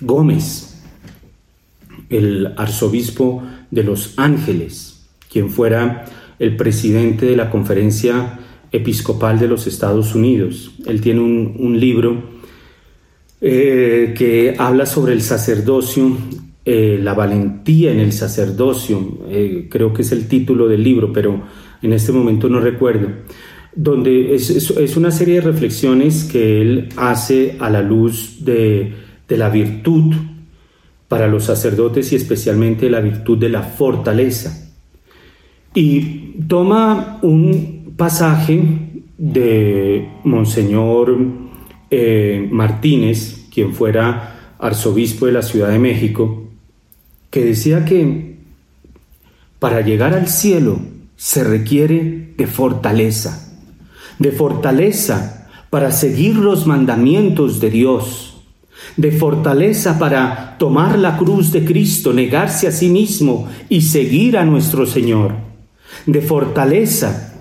Gómez, 0.00 0.82
el 2.08 2.54
arzobispo 2.56 3.42
de 3.70 3.82
Los 3.84 4.14
Ángeles, 4.16 5.06
quien 5.30 5.50
fuera 5.50 6.04
el 6.38 6.56
presidente 6.56 7.26
de 7.26 7.36
la 7.36 7.50
Conferencia 7.50 8.38
Episcopal 8.72 9.38
de 9.38 9.48
los 9.48 9.66
Estados 9.66 10.14
Unidos. 10.14 10.72
Él 10.86 11.00
tiene 11.00 11.20
un, 11.20 11.78
libro 11.78 12.40
eh, 13.40 14.14
que 14.16 14.54
habla 14.58 14.86
sobre 14.86 15.12
el 15.12 15.22
sacerdocio, 15.22 16.16
eh, 16.64 16.98
la 17.02 17.14
valentía 17.14 17.92
en 17.92 18.00
el 18.00 18.12
sacerdocio, 18.12 19.18
eh, 19.28 19.68
creo 19.70 19.92
que 19.92 20.02
es 20.02 20.12
el 20.12 20.28
título 20.28 20.68
del 20.68 20.82
libro, 20.82 21.12
pero 21.12 21.42
en 21.82 21.92
este 21.92 22.12
momento 22.12 22.48
no 22.48 22.60
recuerdo, 22.60 23.08
donde 23.74 24.34
es, 24.34 24.96
una 24.96 25.10
serie 25.10 25.36
de 25.36 25.40
reflexiones 25.42 26.24
que 26.24 26.60
él 26.60 26.88
hace 26.96 27.56
a 27.60 27.70
la 27.70 27.82
luz 27.82 28.44
de, 28.44 28.92
de 29.28 29.36
la 29.36 29.48
virtud 29.48 30.14
para 31.08 31.26
los 31.28 31.44
sacerdotes 31.44 32.12
y 32.12 32.16
especialmente 32.16 32.88
la 32.88 33.00
virtud 33.00 33.38
de 33.38 33.48
la 33.48 33.62
fortaleza. 33.62 34.70
Y 35.74 36.34
toma 36.48 37.18
un 37.22 37.94
pasaje 37.96 38.62
de 39.18 40.08
Monseñor 40.24 41.16
eh, 41.90 42.48
Martínez, 42.50 43.48
quien 43.52 43.74
fuera 43.74 44.54
arzobispo 44.58 45.26
de 45.26 45.32
la 45.32 45.42
Ciudad 45.42 45.70
de 45.70 45.78
México, 45.78 46.39
que 47.30 47.44
decía 47.44 47.84
que 47.84 48.36
para 49.58 49.80
llegar 49.80 50.14
al 50.14 50.28
cielo 50.28 50.80
se 51.16 51.44
requiere 51.44 52.34
de 52.36 52.46
fortaleza, 52.46 53.52
de 54.18 54.32
fortaleza 54.32 55.48
para 55.70 55.92
seguir 55.92 56.36
los 56.36 56.66
mandamientos 56.66 57.60
de 57.60 57.70
Dios, 57.70 58.42
de 58.96 59.12
fortaleza 59.12 59.98
para 59.98 60.58
tomar 60.58 60.98
la 60.98 61.16
cruz 61.16 61.52
de 61.52 61.64
Cristo, 61.64 62.12
negarse 62.12 62.66
a 62.66 62.72
sí 62.72 62.88
mismo 62.88 63.48
y 63.68 63.82
seguir 63.82 64.36
a 64.36 64.44
nuestro 64.44 64.86
Señor 64.86 65.50
de 66.06 66.20
fortaleza 66.20 67.34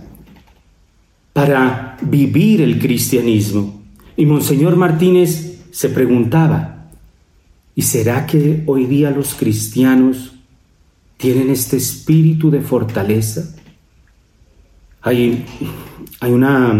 para 1.34 1.98
vivir 2.02 2.62
el 2.62 2.80
cristianismo. 2.80 3.82
Y 4.16 4.26
Monseñor 4.26 4.76
Martínez 4.76 5.62
se 5.72 5.90
preguntaba, 5.90 6.79
¿y 7.80 7.82
será 7.82 8.26
que 8.26 8.64
hoy 8.66 8.88
día 8.88 9.10
los 9.10 9.36
cristianos 9.36 10.34
tienen 11.16 11.50
este 11.50 11.78
espíritu 11.78 12.52
de 12.52 12.60
fortaleza? 12.60 13.56
Hay, 15.02 15.46
hay 16.20 16.32
una, 16.34 16.74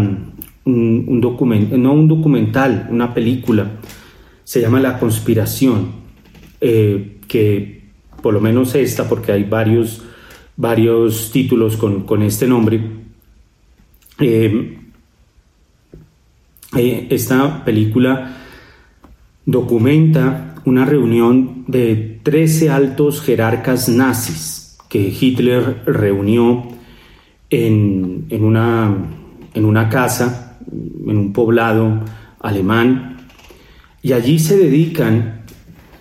un, 0.66 1.20
no 1.22 1.92
un 1.94 2.06
documental, 2.06 2.86
una 2.90 3.14
película, 3.14 3.78
se 4.44 4.60
llama 4.60 4.78
La 4.78 4.98
conspiración, 4.98 5.92
eh, 6.60 7.16
que 7.26 7.80
por 8.20 8.34
lo 8.34 8.42
menos 8.42 8.74
esta, 8.74 9.08
porque 9.08 9.32
hay 9.32 9.44
varios 9.44 10.02
varios 10.54 11.30
títulos 11.32 11.78
con, 11.78 12.22
este 12.22 12.46
nombre. 12.46 12.78
Eh, 14.18 14.78
eh, 16.76 17.06
esta 17.08 17.64
película 17.64 18.36
documenta 19.46 20.49
una 20.64 20.84
reunión 20.84 21.64
de 21.66 22.20
13 22.22 22.70
altos 22.70 23.20
jerarcas 23.22 23.88
nazis 23.88 24.78
que 24.88 25.08
Hitler 25.08 25.82
reunió 25.86 26.64
en, 27.48 28.26
una, 28.30 28.94
en 29.54 29.64
una 29.64 29.88
casa, 29.88 30.58
en 30.70 31.16
un 31.16 31.32
poblado 31.32 32.04
alemán, 32.40 33.28
y 34.02 34.12
allí 34.12 34.38
se 34.38 34.56
dedican 34.56 35.42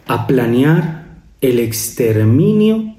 a 0.08 0.26
planear 0.26 1.06
el 1.42 1.60
exterminio 1.60 2.96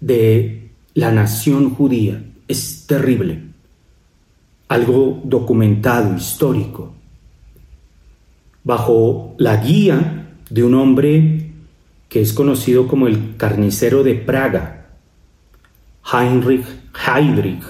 de 0.00 0.70
la 0.94 1.10
nación 1.10 1.74
judía. 1.74 2.22
Es 2.46 2.86
terrible. 2.86 3.42
Algo 4.68 5.20
documentado, 5.24 6.16
histórico. 6.16 6.94
Bajo 8.62 9.34
la 9.38 9.56
guía 9.56 10.25
de 10.50 10.62
un 10.62 10.74
hombre 10.74 11.50
que 12.08 12.20
es 12.20 12.32
conocido 12.32 12.86
como 12.86 13.06
el 13.06 13.36
carnicero 13.36 14.02
de 14.02 14.14
Praga, 14.14 14.86
Heinrich 16.12 16.64
Heydrich. 17.06 17.62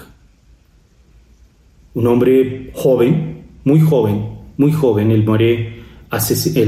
Un 1.95 2.07
hombre 2.07 2.71
joven, 2.75 3.45
muy 3.65 3.81
joven, 3.81 4.27
muy 4.59 4.73
joven, 4.73 5.11
él 5.11 5.25
muere, 5.25 5.83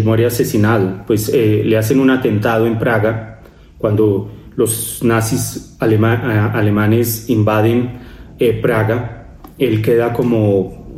muere 0.02 0.26
asesinado, 0.26 1.04
pues 1.06 1.30
eh, 1.32 1.62
le 1.64 1.76
hacen 1.76 2.00
un 2.00 2.10
atentado 2.10 2.66
en 2.66 2.78
Praga 2.78 3.40
cuando 3.76 4.30
los 4.56 5.02
nazis 5.04 5.76
alemanes 5.78 7.28
invaden 7.28 8.00
eh, 8.38 8.58
Praga, 8.60 9.26
él 9.58 9.82
queda 9.82 10.12
como 10.12 10.88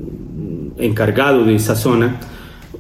encargado 0.79 1.45
de 1.45 1.57
esa 1.57 1.75
zona, 1.77 2.21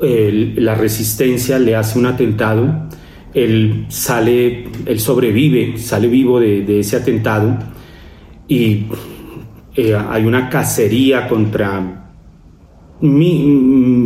la 0.00 0.74
resistencia 0.74 1.58
le 1.58 1.76
hace 1.76 1.98
un 1.98 2.06
atentado, 2.06 2.88
él 3.34 3.86
sale, 3.88 4.64
él 4.86 5.00
sobrevive, 5.00 5.78
sale 5.78 6.08
vivo 6.08 6.40
de, 6.40 6.80
ese 6.80 6.96
atentado 6.96 7.58
y 8.48 8.86
eh, 9.76 9.94
hay 9.94 10.24
una 10.24 10.48
cacería 10.48 11.28
contra 11.28 11.96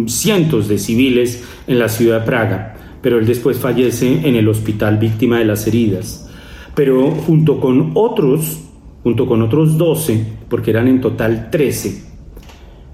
cientos 0.07 0.69
de 0.69 0.79
civiles 0.79 1.45
en 1.67 1.79
la 1.79 1.89
ciudad 1.89 2.21
de 2.21 2.27
Praga, 2.27 2.77
pero 3.01 3.19
él 3.19 3.27
después 3.27 3.59
fallece 3.59 4.29
en 4.29 4.37
el 4.37 4.49
hospital 4.49 4.99
víctima 4.99 5.39
de 5.39 5.45
las 5.45 5.67
heridas. 5.67 6.31
Pero 6.75 7.11
junto 7.11 7.61
con 7.61 7.93
otros, 7.95 8.61
junto 9.03 9.27
con 9.27 9.43
otros 9.43 9.79
12, 9.79 10.27
porque 10.49 10.71
eran 10.71 10.89
en 10.89 11.01
total 11.01 11.51
13, 11.51 12.03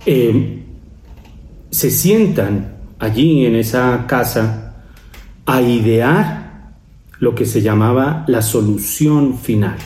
eh, 0.06 0.62
se 1.70 1.90
sientan 1.90 2.80
allí 3.00 3.44
en 3.46 3.56
esa 3.56 4.06
casa 4.06 4.74
a 5.46 5.60
idear 5.60 6.74
lo 7.18 7.34
que 7.34 7.44
se 7.44 7.60
llamaba 7.60 8.24
la 8.28 8.42
solución 8.42 9.38
final, 9.38 9.76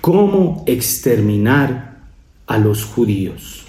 cómo 0.00 0.62
exterminar 0.66 2.00
a 2.46 2.58
los 2.58 2.84
judíos. 2.84 3.64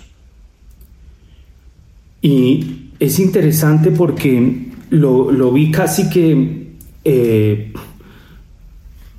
Y 2.22 2.90
es 3.00 3.20
interesante 3.20 3.92
porque 3.92 4.72
lo, 4.90 5.52
vi 5.52 5.72
casi 5.72 6.10
que 6.10 6.74
eh, 7.04 7.74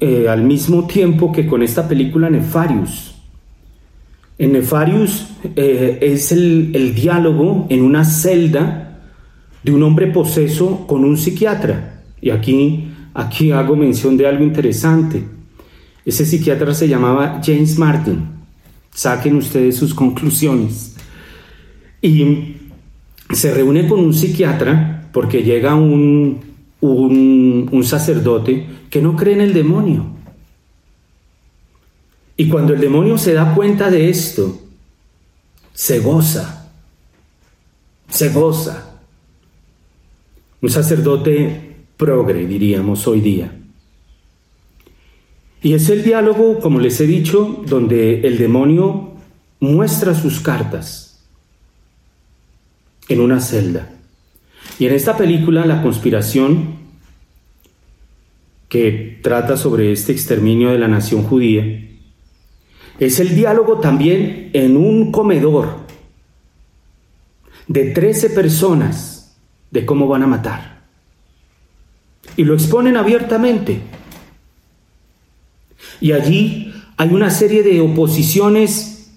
eh, 0.01 0.29
al 0.29 0.43
mismo 0.43 0.87
tiempo 0.87 1.33
que 1.33 1.47
con 1.47 1.63
esta 1.63 1.87
película 1.87 2.29
Nefarius. 2.29 3.15
En 4.39 4.53
Nefarius 4.53 5.29
eh, 5.57 5.99
es 6.01 6.33
el, 6.33 6.95
diálogo 6.95 7.67
en 7.71 7.83
una 7.83 8.05
celda 8.05 8.84
de 9.65 9.73
un 9.73 9.83
hombre 9.83 10.09
poseso 10.09 10.87
con 10.87 11.05
un 11.05 11.17
psiquiatra. 11.17 12.03
Y 12.21 12.31
aquí, 12.31 12.89
aquí 13.15 13.51
hago 13.51 13.75
mención 13.75 14.17
de 14.17 14.27
algo 14.27 14.45
interesante. 14.45 15.25
Ese 16.05 16.27
psiquiatra 16.27 16.75
se 16.75 16.87
llamaba 16.87 17.41
James 17.45 17.79
Martin. 17.79 18.29
Saquen 18.93 19.37
ustedes 19.37 19.77
sus 19.77 19.95
conclusiones. 19.95 20.95
Y 22.03 22.57
se 23.33 23.55
reúne 23.55 23.89
con 23.89 24.01
un 24.01 24.13
psiquiatra 24.13 25.09
porque 25.13 25.43
llega 25.43 25.75
un, 25.75 26.41
un, 26.81 27.85
sacerdote 27.85 28.67
que 28.91 29.01
no 29.01 29.17
cree 29.17 29.35
en 29.35 29.41
el 29.41 29.55
demonio. 29.55 30.07
Y 32.37 32.49
cuando 32.49 32.75
el 32.75 32.81
demonio 32.81 33.17
se 33.17 33.33
da 33.33 33.55
cuenta 33.55 33.91
de 33.91 34.11
esto, 34.11 34.61
se 35.73 36.01
goza, 36.01 36.71
se 38.09 38.29
goza. 38.31 38.94
Un 40.65 40.71
sacerdote 40.71 41.75
progre, 41.99 42.47
diríamos 42.47 43.07
hoy 43.07 43.21
día. 43.21 43.55
Y 45.61 45.75
es 45.75 45.91
el 45.91 46.03
diálogo, 46.03 46.59
como 46.59 46.81
les 46.81 46.99
he 47.03 47.07
dicho, 47.07 47.63
donde 47.67 48.27
el 48.27 48.39
demonio 48.39 49.13
muestra 49.61 50.15
sus 50.15 50.41
cartas 50.41 51.23
en 53.11 53.21
una 53.21 53.41
celda. 53.41 53.91
Y 54.79 54.87
en 54.87 54.95
esta 54.95 55.19
película, 55.19 55.67
La 55.67 55.83
conspiración, 55.83 56.77
que 58.71 59.19
trata 59.23 59.59
sobre 59.59 59.93
este 59.93 60.13
exterminio 60.13 60.71
de 60.71 60.79
la 60.79 60.89
nación 60.89 61.25
judía, 61.25 61.91
es 62.99 63.21
el 63.21 63.37
diálogo 63.37 63.81
también 63.81 64.49
en 64.55 64.79
un 64.79 65.13
comedor 65.13 65.81
de 67.69 67.91
13 67.91 68.31
personas 68.31 69.14
de 69.75 69.85
cómo 69.85 70.07
van 70.07 70.23
a 70.23 70.29
matar. 70.29 70.85
Y 72.37 72.45
lo 72.45 72.55
exponen 72.55 72.97
abiertamente. 72.97 73.81
Y 76.01 76.13
allí 76.13 76.71
Hay 76.97 77.13
una 77.13 77.29
serie 77.29 77.65
de 77.65 77.81
oposiciones, 77.81 79.11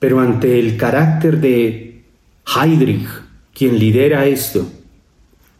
pero 0.00 0.18
ante 0.18 0.58
el 0.58 0.76
carácter 0.76 1.40
de 1.40 2.02
Heydrich, 2.44 3.06
quien 3.54 3.78
lidera 3.78 4.26
esto, 4.26 4.68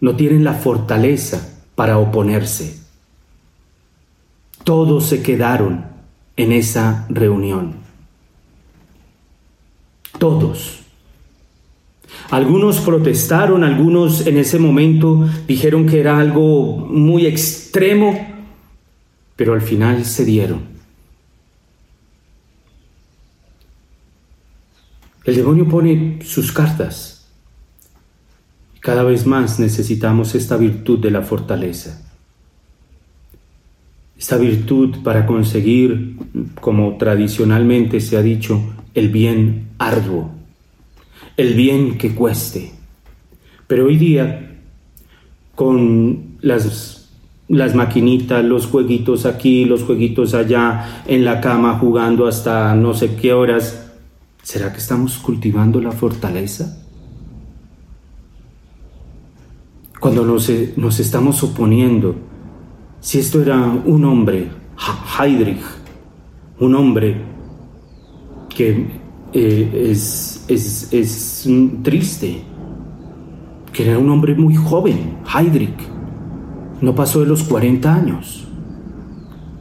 no 0.01 0.17
tienen 0.17 0.43
la 0.43 0.55
fortaleza 0.55 1.57
para 1.77 1.99
oponerse. 1.99 2.81
Todos 4.65 5.07
se 5.07 5.23
quedaron 5.23 5.87
en 6.37 6.51
esa 6.51 7.07
reunión. 7.09 7.77
Todos. 10.19 10.86
Algunos 12.31 12.81
protestaron, 12.81 13.63
algunos 13.63 14.27
en 14.27 14.37
ese 14.37 14.59
momento 14.59 15.29
dijeron 15.47 15.87
que 15.87 16.01
era 16.01 16.19
algo 16.19 16.77
muy 16.77 17.27
extremo, 17.27 18.35
pero 19.37 19.55
al 19.55 19.63
final 19.63 20.05
se 20.05 20.25
dieron. 20.25 20.77
El 25.25 25.37
demonio 25.37 25.69
pone 25.69 26.21
sus 26.25 26.53
cartas. 26.53 27.27
Cada 28.81 29.03
vez 29.03 29.27
más 29.27 29.59
necesitamos 29.59 30.35
esta 30.37 30.57
virtud 30.57 31.01
de 31.01 31.11
la 31.11 31.23
fortaleza. 31.23 32.03
Esta 34.17 34.37
virtud 34.37 35.03
para 35.03 35.27
conseguir, 35.27 36.17
como 36.61 36.97
tradicionalmente 36.97 38.01
se 38.01 38.17
ha 38.17 38.23
dicho, 38.23 38.63
el 38.95 39.11
bien 39.11 39.71
arduo, 39.79 40.36
el 41.37 41.55
bien 41.55 41.99
que 41.99 42.15
cueste. 42.15 42.73
Pero 43.67 43.87
hoy 43.87 43.97
día, 43.97 44.61
con 45.55 46.37
las, 46.41 47.11
las 47.49 47.75
maquinitas, 47.75 48.45
los 48.45 48.67
jueguitos 48.67 49.27
aquí, 49.27 49.65
los 49.65 49.83
jueguitos 49.83 50.35
allá, 50.35 51.03
en 51.07 51.25
la 51.25 51.41
cama 51.41 51.79
jugando 51.79 52.27
hasta 52.27 52.75
no 52.75 52.95
sé 52.95 53.17
qué 53.17 53.33
horas, 53.33 53.93
¿será 54.43 54.73
que 54.73 54.79
estamos 54.79 55.19
cultivando 55.19 55.81
la 55.81 55.93
fortaleza? 55.93 56.83
Cuando 59.99 60.25
nos, 60.25 60.51
nos 60.77 61.01
estamos 61.01 61.43
oponiendo, 61.43 62.15
si 63.01 63.19
esto 63.19 63.43
era 63.43 63.59
un 63.59 64.05
hombre, 64.05 64.49
Heydrich, 65.19 65.63
un 66.61 66.75
hombre 66.75 67.17
que 68.49 69.06
eh, 69.39 69.91
es, 69.91 70.47
es, 70.49 70.91
es, 70.95 71.47
triste, 71.83 72.41
que 73.71 73.87
era 73.87 73.99
un 73.99 74.09
hombre 74.09 74.35
muy 74.35 74.55
joven, 74.55 75.19
Heydrich, 75.27 75.77
no 76.81 76.95
pasó 76.95 77.21
de 77.21 77.27
los 77.27 77.43
40 77.43 77.95
años, 77.95 78.49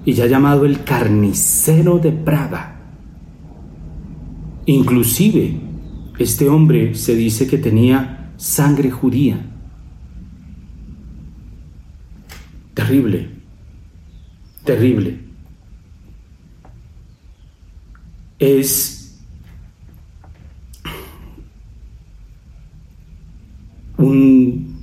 y 0.06 0.14
ya 0.14 0.28
llamado 0.28 0.64
el 0.64 0.86
carnicero 0.86 2.00
de 2.00 2.14
Praga. 2.14 2.80
Inclusive, 4.66 5.60
este 6.20 6.48
hombre 6.48 6.96
se 6.96 7.14
dice 7.14 7.46
que 7.46 7.58
tenía 7.58 8.32
sangre 8.38 8.90
judía. 8.92 9.46
Terrible, 12.74 13.30
terrible. 14.64 15.20
Es 18.40 18.95
un, 24.06 24.82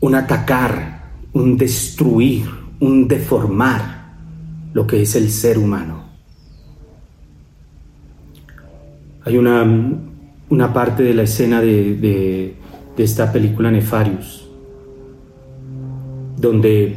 un 0.00 0.14
atacar, 0.14 1.10
un 1.32 1.56
destruir, 1.56 2.46
un 2.80 3.08
deformar 3.08 4.14
lo 4.72 4.86
que 4.86 5.02
es 5.02 5.14
el 5.16 5.30
ser 5.30 5.58
humano. 5.58 6.04
Hay 9.24 9.36
una, 9.36 9.66
una 10.48 10.72
parte 10.72 11.02
de 11.02 11.14
la 11.14 11.22
escena 11.22 11.60
de, 11.60 11.94
de, 11.96 12.54
esta 12.96 13.30
película 13.30 13.70
Nefarius 13.70 14.48
donde 16.36 16.96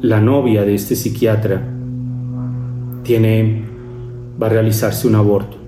la 0.00 0.18
novia 0.18 0.62
de 0.62 0.74
este 0.74 0.96
psiquiatra 0.96 1.62
tiene, 3.02 3.62
va 4.40 4.46
a 4.46 4.50
realizarse 4.50 5.06
un 5.06 5.16
aborto. 5.16 5.63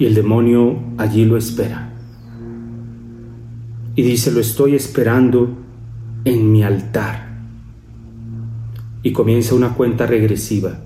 Y 0.00 0.06
el 0.06 0.14
demonio 0.14 0.82
allí 0.98 1.24
lo 1.24 1.36
espera. 1.36 1.92
Y 3.94 4.02
dice, 4.02 4.32
lo 4.32 4.40
estoy 4.40 4.74
esperando 4.74 5.56
en 6.24 6.50
mi 6.50 6.64
altar. 6.64 7.38
Y 9.04 9.12
comienza 9.12 9.54
una 9.54 9.74
cuenta 9.74 10.06
regresiva 10.06 10.80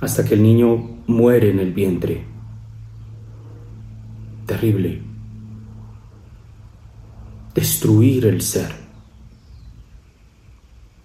hasta 0.00 0.24
que 0.24 0.34
el 0.34 0.42
niño 0.42 1.02
muere 1.06 1.50
en 1.50 1.58
el 1.58 1.74
vientre. 1.74 2.24
Terrible 4.46 5.12
destruir 7.54 8.26
el 8.26 8.40
ser. 8.40 8.72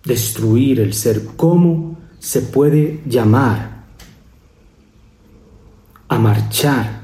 Destruir 0.03 0.79
el 0.79 0.93
ser. 0.93 1.25
¿Cómo 1.35 1.97
se 2.19 2.41
puede 2.41 3.01
llamar 3.05 3.76
a 6.07 6.19
marchar 6.19 7.01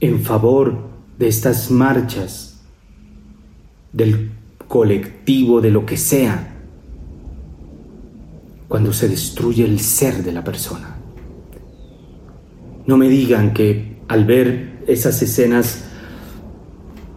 en 0.00 0.20
favor 0.22 0.88
de 1.18 1.28
estas 1.28 1.70
marchas 1.70 2.60
del 3.92 4.32
colectivo, 4.66 5.60
de 5.60 5.70
lo 5.70 5.84
que 5.86 5.96
sea, 5.96 6.54
cuando 8.68 8.92
se 8.92 9.08
destruye 9.08 9.64
el 9.64 9.80
ser 9.80 10.22
de 10.22 10.32
la 10.32 10.44
persona? 10.44 10.96
No 12.86 12.96
me 12.96 13.08
digan 13.08 13.52
que 13.52 13.98
al 14.08 14.24
ver 14.24 14.84
esas 14.86 15.20
escenas 15.20 15.84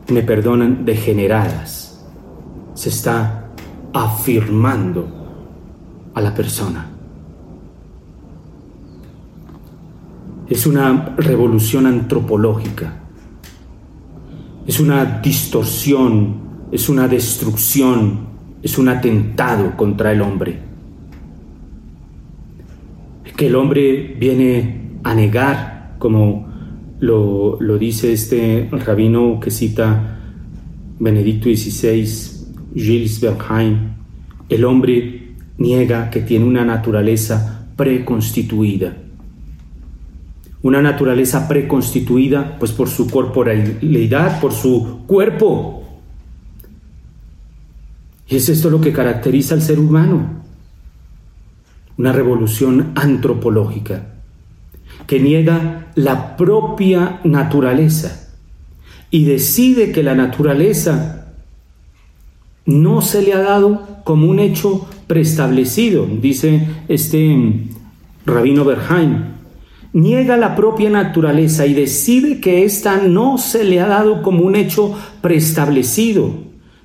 me 0.09 0.23
perdonan, 0.23 0.85
degeneradas. 0.85 2.03
Se 2.73 2.89
está 2.89 3.49
afirmando 3.93 5.07
a 6.13 6.21
la 6.21 6.33
persona. 6.33 6.90
Es 10.51 10.67
una 10.67 11.15
revolución 11.15 11.85
antropológica. 11.85 12.93
Es 14.67 14.81
una 14.81 15.21
distorsión, 15.21 16.67
es 16.73 16.89
una 16.89 17.07
destrucción, 17.07 18.27
es 18.61 18.77
un 18.77 18.89
atentado 18.89 19.77
contra 19.77 20.11
el 20.11 20.21
hombre. 20.21 20.59
Que 23.37 23.47
el 23.47 23.55
hombre 23.55 24.17
viene 24.19 24.97
a 25.05 25.15
negar 25.15 25.95
como 25.99 26.49
lo, 26.99 27.57
dice 27.79 28.11
este 28.11 28.67
rabino 28.73 29.39
que 29.39 29.51
cita 29.51 30.19
Benedicto 30.99 31.45
XVI, 31.45 32.05
Gilles 32.75 33.21
Bernheim, 33.21 33.93
el 34.49 34.65
hombre 34.65 35.33
niega 35.57 36.09
que 36.09 36.19
tiene 36.19 36.43
una 36.43 36.65
naturaleza 36.65 37.69
preconstituida. 37.77 38.97
Una 40.63 40.81
naturaleza 40.81 41.47
preconstituida 41.47 42.57
pues 42.59 42.71
por 42.71 42.87
su 42.87 43.09
corporalidad, 43.09 44.39
por 44.39 44.53
su 44.53 45.01
cuerpo. 45.07 45.83
Y 48.27 48.35
es 48.35 48.47
esto 48.49 48.69
lo 48.69 48.79
que 48.79 48.93
caracteriza 48.93 49.55
al 49.55 49.61
ser 49.61 49.79
humano. 49.79 50.41
Una 51.97 52.11
revolución 52.11 52.91
antropológica 52.95 54.07
que 55.07 55.19
niega 55.19 55.91
la 55.95 56.37
propia 56.37 57.19
naturaleza 57.23 58.29
y 59.09 59.25
decide 59.25 59.91
que 59.91 60.03
la 60.03 60.15
naturaleza 60.15 61.33
no 62.65 63.01
se 63.01 63.21
le 63.21 63.33
ha 63.33 63.41
dado 63.41 64.01
como 64.03 64.27
un 64.27 64.39
hecho 64.39 64.87
preestablecido, 65.07 66.05
dice 66.05 66.65
este 66.87 67.67
rabino 68.25 68.63
Berheim. 68.63 69.40
Niega 69.93 70.37
la 70.37 70.55
propia 70.55 70.89
naturaleza 70.89 71.65
y 71.65 71.73
decide 71.73 72.39
que 72.39 72.63
ésta 72.63 72.97
no 72.97 73.37
se 73.37 73.63
le 73.63 73.81
ha 73.81 73.87
dado 73.87 74.21
como 74.21 74.43
un 74.43 74.55
hecho 74.55 74.97
preestablecido, 75.21 76.33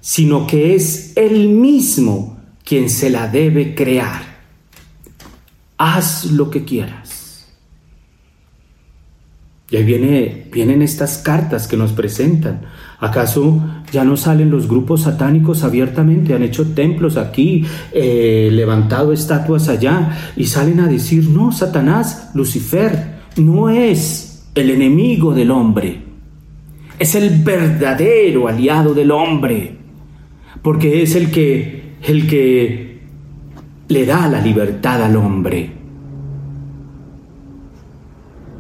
sino 0.01 0.47
que 0.47 0.75
es 0.75 1.12
él 1.16 1.49
mismo 1.49 2.40
quien 2.64 2.90
se 2.90 3.11
la 3.11 3.29
debe 3.29 3.75
crear. 3.75 4.23
Haz 5.79 6.25
lo 6.33 6.51
que 6.51 6.64
quieras. 6.64 7.47
Y 9.71 9.77
ahí 9.77 9.85
viene, 9.85 10.49
vienen 10.53 10.83
estas 10.83 11.19
cartas 11.19 11.66
que 11.69 11.77
nos 11.77 11.92
presentan. 11.92 12.62
¿Acaso 12.99 13.61
ya 13.93 14.05
no 14.05 14.17
salen 14.17 14.51
los 14.51 14.69
grupos 14.69 15.03
satánicos 15.03 15.65
abiertamente? 15.65 16.35
Han 16.35 16.43
hecho 16.43 16.69
templos 16.69 17.19
aquí, 17.19 17.65
eh, 17.93 18.49
levantado 18.51 19.13
estatuas 19.13 19.69
allá 19.69 20.33
y 20.37 20.45
salen 20.45 20.81
a 20.81 20.89
decir, 20.89 21.29
no, 21.29 21.53
Satanás, 21.53 22.31
Lucifer, 22.35 23.17
no 23.37 23.69
es 23.69 24.49
el 24.55 24.71
enemigo 24.71 25.35
del 25.35 25.51
hombre, 25.51 26.01
es 26.99 27.15
el 27.15 27.43
verdadero 27.43 28.49
aliado 28.49 28.95
del 28.95 29.11
hombre, 29.11 29.77
porque 30.63 31.03
es 31.03 31.15
el 31.17 31.31
que, 31.31 31.97
el 32.03 32.27
que 32.27 33.01
le 33.89 34.07
da 34.07 34.27
la 34.27 34.41
libertad 34.41 35.03
al 35.03 35.17
hombre. 35.17 35.71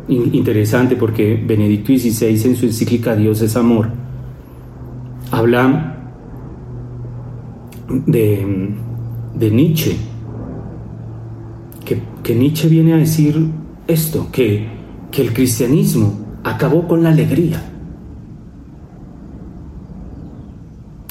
Interesante 0.08 0.94
porque 0.94 1.42
Benedicto 1.42 1.92
XVI 1.92 2.42
en 2.44 2.54
su 2.54 2.66
encíclica 2.66 3.16
Dios 3.16 3.40
es 3.40 3.56
amor 3.56 4.05
habla 5.30 5.96
de, 7.88 8.74
de 9.34 9.50
Nietzsche, 9.50 9.96
que, 11.84 12.34
Nietzsche 12.34 12.68
viene 12.68 12.94
a 12.94 12.96
decir 12.96 13.46
esto, 13.86 14.28
que, 14.32 14.66
que 15.12 15.22
el 15.22 15.32
cristianismo 15.32 16.18
acabó 16.42 16.88
con 16.88 17.02
la 17.02 17.10
alegría. 17.10 17.62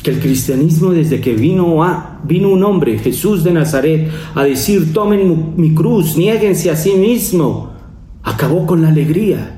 que 0.06 0.12
el 0.12 0.20
cristianismo 0.20 0.92
desde 0.92 1.20
que 1.20 1.34
vino, 1.34 1.84
a, 1.84 2.22
vino 2.24 2.50
un 2.50 2.64
hombre, 2.64 3.00
Jesús 3.00 3.44
de 3.44 3.52
Nazaret, 3.52 4.08
a 4.36 4.44
decir, 4.44 4.94
tomen 4.94 5.56
mi 5.58 5.74
cruz, 5.74 6.16
niéguense 6.16 6.70
a 6.70 6.76
sí 6.76 6.94
mismo, 6.94 7.72
acabó 8.22 8.68
con 8.68 8.84
la 8.84 8.90
alegría. 8.90 9.55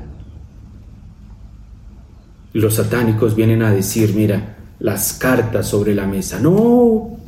Los 2.57 2.73
satánicos 2.73 3.35
vienen 3.35 3.61
a 3.61 3.71
decir, 3.71 4.15
mira, 4.15 4.57
las 4.79 5.13
cartas 5.13 5.67
sobre 5.67 5.93
la 5.93 6.07
mesa. 6.07 6.39
No, 6.39 7.19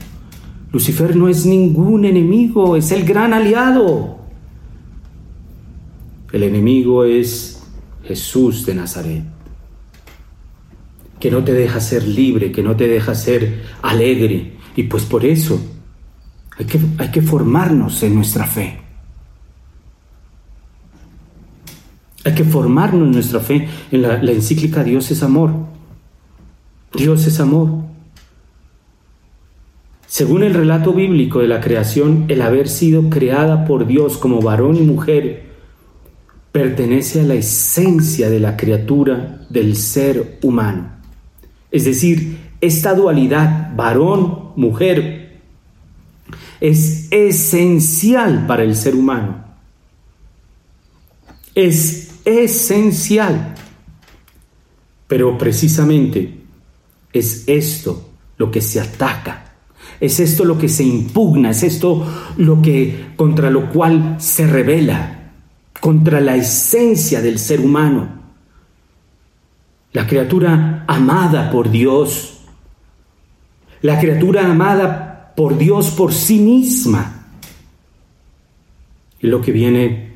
Lucifer 0.72 1.16
no 1.16 1.28
es 1.28 1.46
ningún 1.46 2.04
enemigo, 2.04 2.76
es 2.76 2.92
el 2.92 3.06
gran 3.06 3.32
aliado. 3.32 4.18
El 6.32 6.42
enemigo 6.42 7.04
es 7.04 7.62
Jesús 8.06 8.66
de 8.66 8.74
Nazaret, 8.74 9.24
que 11.20 11.30
no 11.30 11.44
te 11.44 11.54
deja 11.54 11.80
ser 11.80 12.08
libre, 12.08 12.52
que 12.52 12.64
no 12.64 12.76
te 12.76 12.88
deja 12.88 13.14
ser 13.14 13.66
alegre. 13.84 14.54
Y 14.76 14.84
pues 14.84 15.04
por 15.04 15.26
eso 15.26 15.62
hay 16.58 16.66
que, 16.66 16.80
hay 16.98 17.12
que 17.12 17.22
formarnos 17.22 18.02
en 18.02 18.16
nuestra 18.16 18.48
fe. 18.48 18.80
Hay 22.26 22.34
que 22.34 22.44
formarnos 22.44 23.08
en 23.08 23.12
nuestra 23.12 23.40
fe. 23.40 23.68
En 23.92 24.02
la, 24.02 24.22
la 24.22 24.32
encíclica 24.32 24.84
Dios 24.84 25.10
es 25.12 25.24
amor. 25.24 25.52
Dios 26.94 27.26
es 27.28 27.40
amor. 27.40 27.84
Según 30.08 30.44
el 30.44 30.56
relato 30.56 30.94
bíblico 30.94 31.40
de 31.40 31.48
la 31.48 31.62
creación, 31.62 32.26
el 32.30 32.42
haber 32.42 32.68
sido 32.68 33.10
creada 33.10 33.66
por 33.66 33.86
Dios 33.86 34.18
como 34.18 34.42
varón 34.42 34.76
y 34.76 34.82
mujer 34.82 35.50
pertenece 36.52 37.22
a 37.22 37.26
la 37.26 37.36
esencia 37.36 38.30
de 38.30 38.40
la 38.40 38.58
criatura 38.58 39.46
del 39.50 39.76
ser 39.76 40.40
humano. 40.42 40.90
Es 41.72 41.86
decir, 41.86 42.40
esta 42.60 42.96
dualidad 42.96 43.76
varón-mujer 43.76 45.40
es 46.60 47.08
esencial 47.12 48.48
para 48.48 48.64
el 48.64 48.76
ser 48.76 48.96
humano. 48.96 49.46
Es 51.54 51.99
esencial. 52.30 53.56
Pero 55.08 55.38
precisamente 55.38 56.40
es 57.12 57.44
esto 57.48 58.10
lo 58.38 58.52
que 58.52 58.62
se 58.62 58.80
ataca. 58.80 59.46
Es 60.00 60.20
esto 60.20 60.46
lo 60.46 60.58
que 60.58 60.70
se 60.70 60.84
impugna, 60.84 61.50
es 61.50 61.64
esto 61.64 62.06
lo 62.38 62.62
que 62.62 63.12
contra 63.16 63.50
lo 63.50 63.70
cual 63.70 64.16
se 64.20 64.48
revela, 64.48 65.32
contra 65.82 66.22
la 66.22 66.36
esencia 66.36 67.22
del 67.22 67.38
ser 67.38 67.60
humano. 67.60 68.08
La 69.92 70.08
criatura 70.08 70.86
amada 70.88 71.52
por 71.52 71.70
Dios, 71.70 72.40
la 73.82 74.00
criatura 74.00 74.50
amada 74.50 75.34
por 75.36 75.58
Dios 75.58 75.90
por 75.90 76.14
sí 76.14 76.40
misma, 76.40 77.26
es 79.20 79.30
lo 79.30 79.42
que 79.42 79.52
viene 79.52 80.09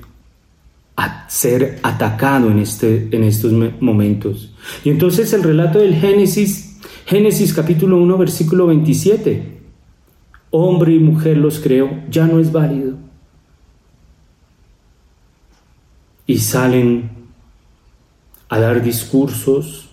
ser 1.34 1.80
atacado 1.82 2.52
en, 2.52 2.60
este, 2.60 3.10
en 3.12 3.24
estos 3.24 3.52
momentos. 3.80 4.54
Y 4.84 4.92
entonces 4.92 5.34
el 5.34 5.42
relato 5.42 5.80
del 5.80 5.96
Génesis 5.96 6.78
Génesis 7.08 7.54
capítulo 7.54 7.98
1, 7.98 8.18
versículo 8.20 8.68
27. 8.68 9.62
Hombre 10.52 10.94
y 10.94 11.00
mujer 11.00 11.38
los 11.38 11.60
creó, 11.60 11.90
ya 12.08 12.28
no 12.28 12.40
es 12.40 12.52
válido. 12.52 12.98
Y 16.28 16.38
salen 16.38 17.10
a 18.48 18.60
dar 18.60 18.84
discursos, 18.84 19.90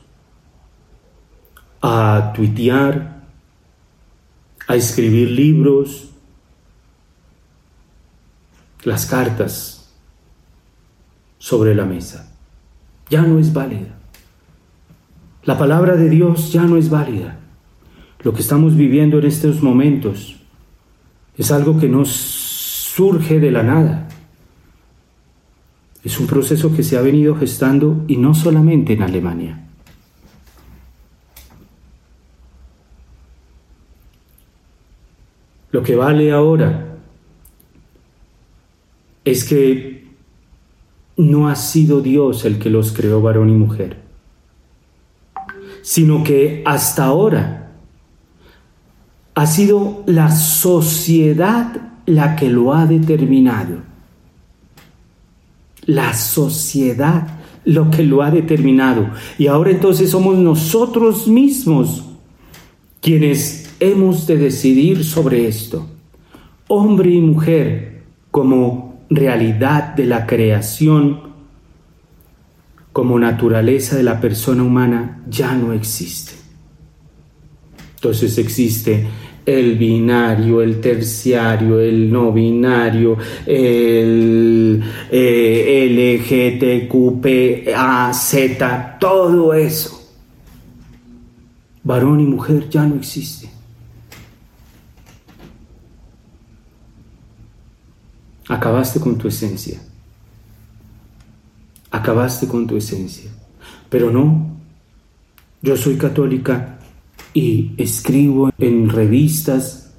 a 1.81 2.33
tuitear, 2.37 3.24
a 4.68 4.76
escribir 4.76 5.31
libros, 5.31 6.11
las 8.85 9.07
cartas 9.07 9.80
sobre 11.40 11.74
la 11.74 11.87
mesa. 11.87 12.33
Ya 13.09 13.22
no 13.22 13.40
es 13.40 13.53
válida. 13.53 13.96
La 15.42 15.59
palabra 15.59 15.96
de 15.96 16.09
Dios 16.09 16.53
ya 16.53 16.62
no 16.62 16.76
es 16.76 16.90
válida. 16.90 17.40
Lo 18.22 18.33
que 18.35 18.42
estamos 18.42 18.76
viviendo 18.76 19.18
en 19.18 19.24
estos 19.24 19.62
momentos 19.62 20.37
es 21.37 21.50
algo 21.50 21.81
que 21.81 21.88
no 21.88 22.05
surge 22.05 23.40
de 23.40 23.50
la 23.50 23.62
nada. 23.62 24.07
Es 26.05 26.20
un 26.20 26.26
proceso 26.26 26.76
que 26.76 26.83
se 26.83 26.98
ha 26.98 27.00
venido 27.00 27.35
gestando 27.35 28.05
y 28.07 28.18
no 28.18 28.35
solamente 28.35 28.92
en 28.92 29.03
Alemania. 29.03 29.66
Lo 35.72 35.83
que 35.83 35.96
vale 35.96 36.33
ahora 36.33 36.98
es 39.24 39.44
que 39.44 40.00
no 41.20 41.48
ha 41.48 41.54
sido 41.54 42.00
Dios 42.00 42.44
el 42.44 42.59
que 42.59 42.70
los 42.70 42.92
creó 42.92 43.20
varón 43.22 43.50
y 43.50 43.54
mujer 43.54 44.11
sino 45.83 46.22
que 46.22 46.62
hasta 46.64 47.04
ahora 47.04 47.72
ha 49.35 49.46
sido 49.46 50.02
la 50.06 50.30
sociedad 50.30 51.92
la 52.06 52.37
que 52.37 52.48
lo 52.48 52.74
ha 52.74 52.87
determinado. 52.87 53.78
La 55.87 56.12
sociedad 56.14 57.38
lo 57.64 57.90
que 57.90 58.02
lo 58.02 58.22
ha 58.22 58.30
determinado. 58.30 59.11
Y 59.38 59.46
ahora 59.46 59.70
entonces 59.70 60.11
somos 60.11 60.37
nosotros 60.37 61.26
mismos 61.26 62.04
quienes 63.00 63.74
hemos 63.80 64.26
de 64.26 64.37
decidir 64.37 65.04
sobre 65.04 65.46
esto. 65.46 65.87
Hombre 66.68 67.11
y 67.11 67.20
mujer 67.20 68.02
como 68.30 68.89
realidad 69.11 69.94
de 69.94 70.07
la 70.07 70.27
creación 70.27 71.31
como 72.92 73.18
naturaleza 73.18 73.96
de 73.96 74.05
la 74.05 74.20
persona 74.20 74.62
humana 74.62 75.23
ya 75.29 75.55
no 75.55 75.73
existe. 75.73 76.33
Entonces 77.96 78.38
existe 78.38 79.07
el 79.44 79.77
binario, 79.77 80.62
el 80.62 80.81
terciario, 80.81 81.81
el 81.81 82.11
no 82.11 82.33
binario, 82.33 83.16
el 83.46 84.83
eh, 85.11 86.20
LGTQPA, 86.88 88.12
Z, 88.14 88.96
todo 89.01 89.55
eso. 89.55 89.96
Varón 91.83 92.20
y 92.20 92.27
mujer 92.27 92.68
ya 92.68 92.85
no 92.85 92.96
existe. 92.96 93.51
Acabaste 98.51 99.01
con 99.01 99.17
tu 99.17 99.29
esencia 99.29 99.81
acabaste 101.90 102.46
con 102.46 102.67
tu 102.67 102.77
esencia. 102.77 103.31
Pero 103.88 104.11
no, 104.11 104.57
yo 105.63 105.77
soy 105.77 105.96
católica 105.96 106.79
y 107.35 107.73
escribo 107.77 108.51
en 108.59 108.88
revistas 108.88 109.92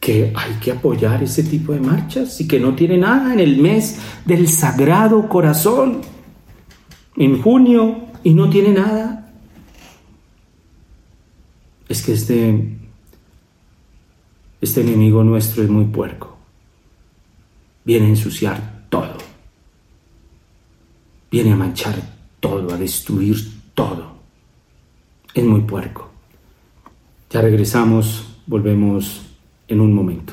que 0.00 0.32
hay 0.34 0.54
que 0.60 0.72
apoyar 0.72 1.22
ese 1.22 1.42
tipo 1.42 1.72
de 1.72 1.80
marchas 1.80 2.40
y 2.40 2.48
que 2.48 2.58
no 2.58 2.74
tiene 2.74 2.96
nada 2.96 3.34
en 3.34 3.40
el 3.40 3.58
mes 3.58 3.98
del 4.24 4.48
Sagrado 4.48 5.28
Corazón, 5.28 6.00
en 7.16 7.42
junio, 7.42 8.06
y 8.22 8.32
no 8.32 8.48
tiene 8.48 8.72
nada. 8.72 9.30
Es 11.88 12.02
que 12.02 12.14
este, 12.14 12.78
este 14.60 14.80
enemigo 14.80 15.22
nuestro 15.22 15.62
es 15.62 15.68
muy 15.68 15.84
puerco. 15.84 16.39
Viene 17.84 18.06
a 18.06 18.10
ensuciar 18.10 18.86
todo 18.88 19.30
viene 21.30 21.52
a 21.52 21.56
manchar 21.56 21.94
todo, 22.40 22.74
a 22.74 22.76
destruir 22.76 23.36
todo. 23.74 24.16
Es 25.32 25.44
muy 25.44 25.60
puerco. 25.62 26.10
Ya 27.30 27.40
regresamos, 27.40 28.26
volvemos 28.46 29.22
en 29.68 29.80
un 29.80 29.94
momento. 29.94 30.32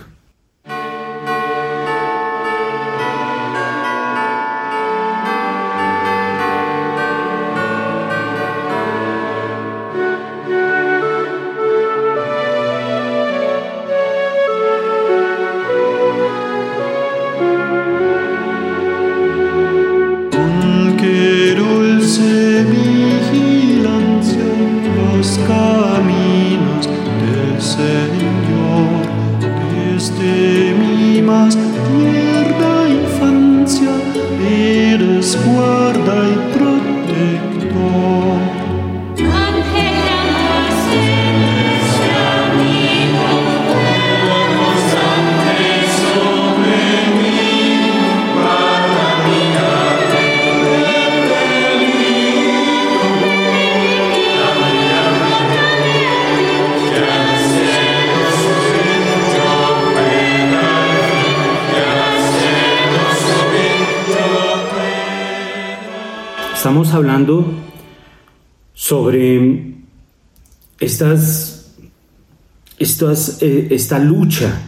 Eh, 73.41 73.68
esta 73.72 74.00
lucha 74.00 74.62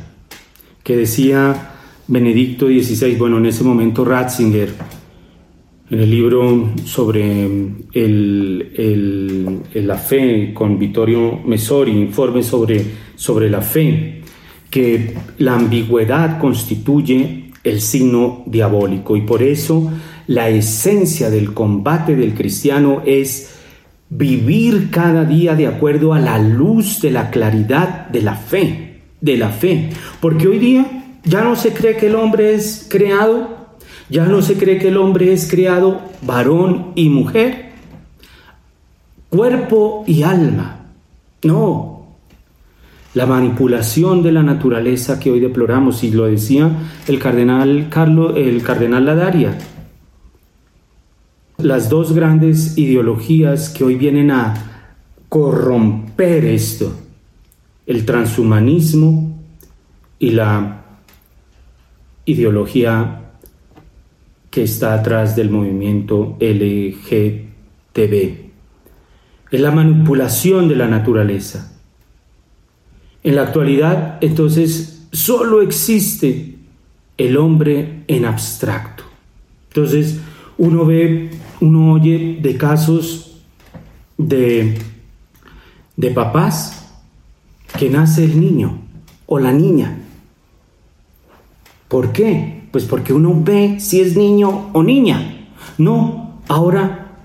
que 0.84 0.98
decía 0.98 1.74
Benedicto 2.08 2.68
XVI, 2.68 3.16
bueno, 3.16 3.38
en 3.38 3.46
ese 3.46 3.64
momento 3.64 4.04
Ratzinger, 4.04 4.74
en 5.92 6.00
el 6.00 6.10
libro 6.10 6.74
sobre 6.86 7.46
el, 7.94 9.62
la 9.74 9.98
fe 9.98 10.54
con 10.54 10.78
Vittorio 10.78 11.40
Messori, 11.46 11.92
informe 11.92 12.44
sobre 12.44 13.50
la 13.50 13.62
fe, 13.62 14.22
que 14.70 15.16
la 15.40 15.56
ambigüedad 15.56 16.40
constituye 16.40 17.52
el 17.64 17.82
signo 17.82 18.44
diabólico 18.46 19.18
y 19.18 19.22
por 19.22 19.44
eso 19.44 19.92
la 20.28 20.50
esencia 20.50 21.30
del 21.30 21.54
combate 21.54 22.16
del 22.16 22.34
cristiano 22.34 23.02
es 23.06 23.59
vivir 24.10 24.89
cada 24.91 25.26
día 25.26 25.55
de 25.55 25.68
acuerdo 25.68 26.14
a 26.14 26.20
la 26.20 26.38
luz 26.39 27.01
de 27.01 27.12
la 27.12 27.30
claridad 27.30 28.07
de 28.07 28.22
la 28.22 28.36
fe, 28.36 29.01
de 29.22 29.38
la 29.38 29.49
fe, 29.49 29.89
porque 30.20 30.47
hoy 30.47 30.60
día 30.60 31.03
ya 31.24 31.41
no 31.41 31.55
se 31.55 31.74
cree 31.74 31.97
que 31.97 32.07
el 32.07 32.16
hombre 32.16 32.53
es 32.55 32.88
creado 32.89 33.60
ya 34.10 34.26
no 34.26 34.41
se 34.41 34.57
cree 34.57 34.80
que 34.80 34.88
el 34.88 34.97
hombre 34.97 35.34
es 35.34 35.49
creado 35.49 36.01
varón 36.24 36.93
y 36.95 37.10
mujer, 37.10 37.74
cuerpo 39.30 40.03
y 40.07 40.24
alma. 40.24 40.88
No. 41.43 42.07
La 43.14 43.28
manipulación 43.28 44.24
de 44.24 44.32
la 44.32 44.41
naturaleza 44.41 45.20
que 45.20 45.30
hoy 45.32 45.39
deploramos, 45.39 46.03
y 46.03 46.12
lo 46.12 46.26
decía 46.26 46.72
el 47.07 47.20
cardenal 47.20 47.88
Carlos, 47.89 48.34
el 48.36 48.64
cardenal 48.64 49.05
Ladaria. 49.05 49.55
Las 51.62 51.89
dos 51.89 52.14
grandes 52.14 52.78
ideologías 52.78 53.70
que 53.70 53.84
hoy 53.84 53.95
vienen 53.95 54.32
a 54.32 54.53
corromper 55.28 56.45
esto, 56.45 56.93
el 57.86 58.05
transhumanismo 58.05 59.38
y 60.20 60.32
la 60.32 60.86
ideología 62.26 63.34
que 64.49 64.64
está 64.64 64.93
atrás 64.93 65.36
del 65.36 65.49
movimiento 65.49 66.38
LGTB. 66.39 67.49
Es 69.51 69.60
la 69.60 69.72
manipulación 69.72 70.70
de 70.70 70.76
la 70.76 70.88
naturaleza. 70.88 71.74
En 73.24 73.36
la 73.36 73.43
actualidad, 73.43 74.18
entonces, 74.22 75.07
solo 75.12 75.62
existe 75.62 76.55
el 77.18 77.36
hombre 77.36 78.03
en 78.07 78.24
abstracto. 78.26 79.03
Entonces, 79.68 80.20
uno 80.57 80.86
ve, 80.86 81.30
uno 81.62 81.93
oye 81.93 82.39
de 82.41 82.57
casos 82.57 83.41
de, 84.18 84.78
de 85.95 86.12
papás 86.12 86.88
que 87.78 87.89
nace 87.89 88.26
el 88.26 88.39
niño 88.39 88.80
o 89.26 89.39
la 89.39 89.51
niña. 89.51 89.97
¿Por 91.88 92.12
qué? 92.12 92.68
Pues 92.72 92.86
porque 92.86 93.14
uno 93.14 93.41
ve 93.43 93.80
si 93.80 93.99
es 93.99 94.16
niño 94.16 94.70
o 94.74 94.84
niña. 94.84 95.47
No, 95.78 96.41
ahora 96.47 97.18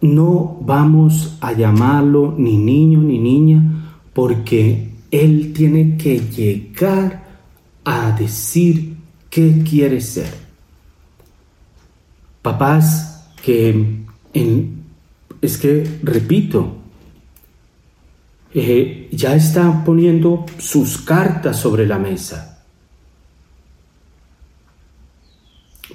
no 0.00 0.58
vamos 0.60 1.38
a 1.40 1.52
llamarlo 1.52 2.34
ni 2.36 2.56
niño 2.58 3.00
ni 3.00 3.18
niña 3.18 3.98
porque 4.12 4.90
él 5.10 5.52
tiene 5.54 5.96
que 5.96 6.18
llegar 6.18 7.24
a 7.84 8.12
decir 8.12 8.96
qué 9.30 9.62
quiere 9.68 10.00
ser. 10.00 10.32
Papás 12.42 13.13
que 13.44 14.04
es 15.42 15.58
que, 15.58 15.98
repito, 16.02 16.76
eh, 18.54 19.08
ya 19.12 19.34
están 19.34 19.84
poniendo 19.84 20.46
sus 20.58 20.98
cartas 20.98 21.58
sobre 21.58 21.86
la 21.86 21.98
mesa 21.98 22.54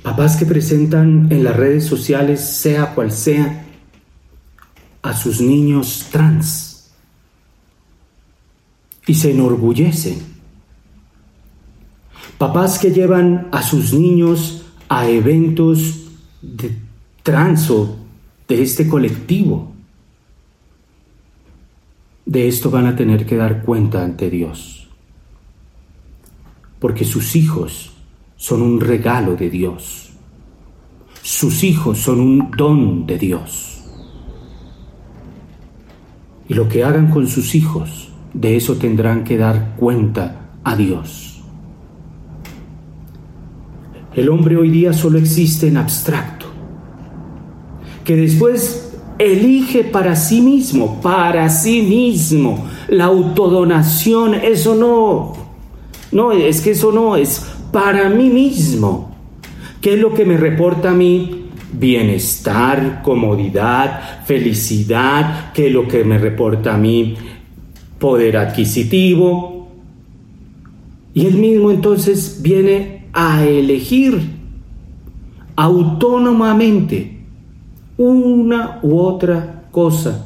Papás 0.01 0.37
que 0.37 0.45
presentan 0.45 1.27
en 1.29 1.43
las 1.43 1.55
redes 1.55 1.85
sociales, 1.85 2.39
sea 2.39 2.95
cual 2.95 3.11
sea, 3.11 3.65
a 5.01 5.13
sus 5.13 5.41
niños 5.41 6.07
trans 6.11 6.91
y 9.05 9.15
se 9.15 9.31
enorgullecen. 9.31 10.19
Papás 12.37 12.79
que 12.79 12.91
llevan 12.91 13.49
a 13.51 13.61
sus 13.61 13.93
niños 13.93 14.65
a 14.87 15.07
eventos 15.07 16.07
de 16.41 16.77
trans 17.23 17.69
o 17.69 17.97
de 18.47 18.61
este 18.61 18.87
colectivo. 18.87 19.71
De 22.25 22.47
esto 22.47 22.69
van 22.69 22.87
a 22.87 22.95
tener 22.95 23.25
que 23.25 23.37
dar 23.37 23.63
cuenta 23.63 24.03
ante 24.03 24.29
Dios. 24.29 24.87
Porque 26.79 27.05
sus 27.05 27.35
hijos 27.35 27.91
son 28.35 28.61
un 28.61 28.79
regalo 28.79 29.35
de 29.35 29.49
Dios. 29.49 30.11
Sus 31.21 31.63
hijos 31.63 31.99
son 31.99 32.19
un 32.19 32.51
don 32.55 33.05
de 33.05 33.17
Dios. 33.17 33.83
Y 36.47 36.53
lo 36.53 36.67
que 36.67 36.83
hagan 36.83 37.11
con 37.11 37.27
sus 37.27 37.53
hijos, 37.53 38.09
de 38.33 38.55
eso 38.55 38.75
tendrán 38.75 39.23
que 39.23 39.37
dar 39.37 39.75
cuenta 39.75 40.49
a 40.63 40.75
Dios. 40.75 41.43
El 44.15 44.29
hombre 44.29 44.57
hoy 44.57 44.69
día 44.69 44.91
solo 44.91 45.19
existe 45.19 45.67
en 45.67 45.77
abstracto, 45.77 46.38
que 48.09 48.15
después 48.15 48.91
elige 49.19 49.83
para 49.83 50.15
sí 50.15 50.41
mismo, 50.41 50.99
para 50.99 51.47
sí 51.47 51.83
mismo, 51.83 52.65
la 52.87 53.05
autodonación, 53.05 54.33
eso 54.33 54.73
no, 54.73 55.33
no, 56.11 56.31
es 56.31 56.61
que 56.61 56.71
eso 56.71 56.91
no 56.91 57.15
es 57.15 57.45
para 57.71 58.09
mí 58.09 58.31
mismo. 58.31 59.15
¿Qué 59.79 59.93
es 59.93 59.99
lo 59.99 60.15
que 60.15 60.25
me 60.25 60.37
reporta 60.37 60.89
a 60.89 60.95
mí? 60.95 61.49
Bienestar, 61.71 63.03
comodidad, 63.03 64.25
felicidad. 64.25 65.51
¿Qué 65.53 65.67
es 65.67 65.71
lo 65.71 65.87
que 65.87 66.03
me 66.03 66.17
reporta 66.17 66.73
a 66.73 66.77
mí? 66.79 67.13
Poder 67.99 68.37
adquisitivo. 68.37 69.67
Y 71.13 71.27
él 71.27 71.35
mismo 71.35 71.69
entonces 71.69 72.39
viene 72.41 73.05
a 73.13 73.45
elegir 73.45 74.19
autónomamente 75.55 77.18
una 77.99 78.79
u 78.81 78.97
otra 78.97 79.65
cosa 79.71 80.25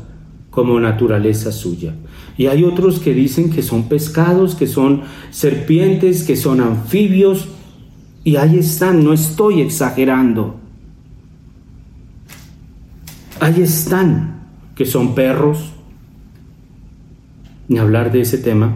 como 0.52 0.80
naturaleza 0.80 1.52
suya. 1.52 1.96
Y 2.38 2.46
hay 2.46 2.64
otros 2.64 3.00
que 3.00 3.14
dicen 3.14 3.50
que 3.50 3.64
son 3.64 3.90
pescados, 3.90 4.54
que 4.54 4.68
son 4.68 5.02
serpientes, 5.32 6.24
que 6.24 6.36
son 6.36 6.62
anfibios. 6.62 7.50
Y 8.24 8.36
ahí 8.36 8.60
están, 8.60 9.04
no 9.04 9.12
estoy 9.12 9.62
exagerando. 9.62 10.56
Ahí 13.40 13.62
están, 13.62 14.44
que 14.76 14.86
son 14.86 15.16
perros. 15.16 15.72
Ni 17.68 17.80
hablar 17.80 18.12
de 18.12 18.22
ese 18.22 18.38
tema. 18.38 18.72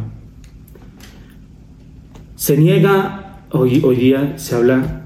Se 2.36 2.58
niega, 2.58 3.44
hoy, 3.52 3.82
hoy 3.86 3.96
día 3.96 4.40
se 4.40 4.56
habla 4.56 5.04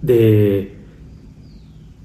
de, 0.00 0.79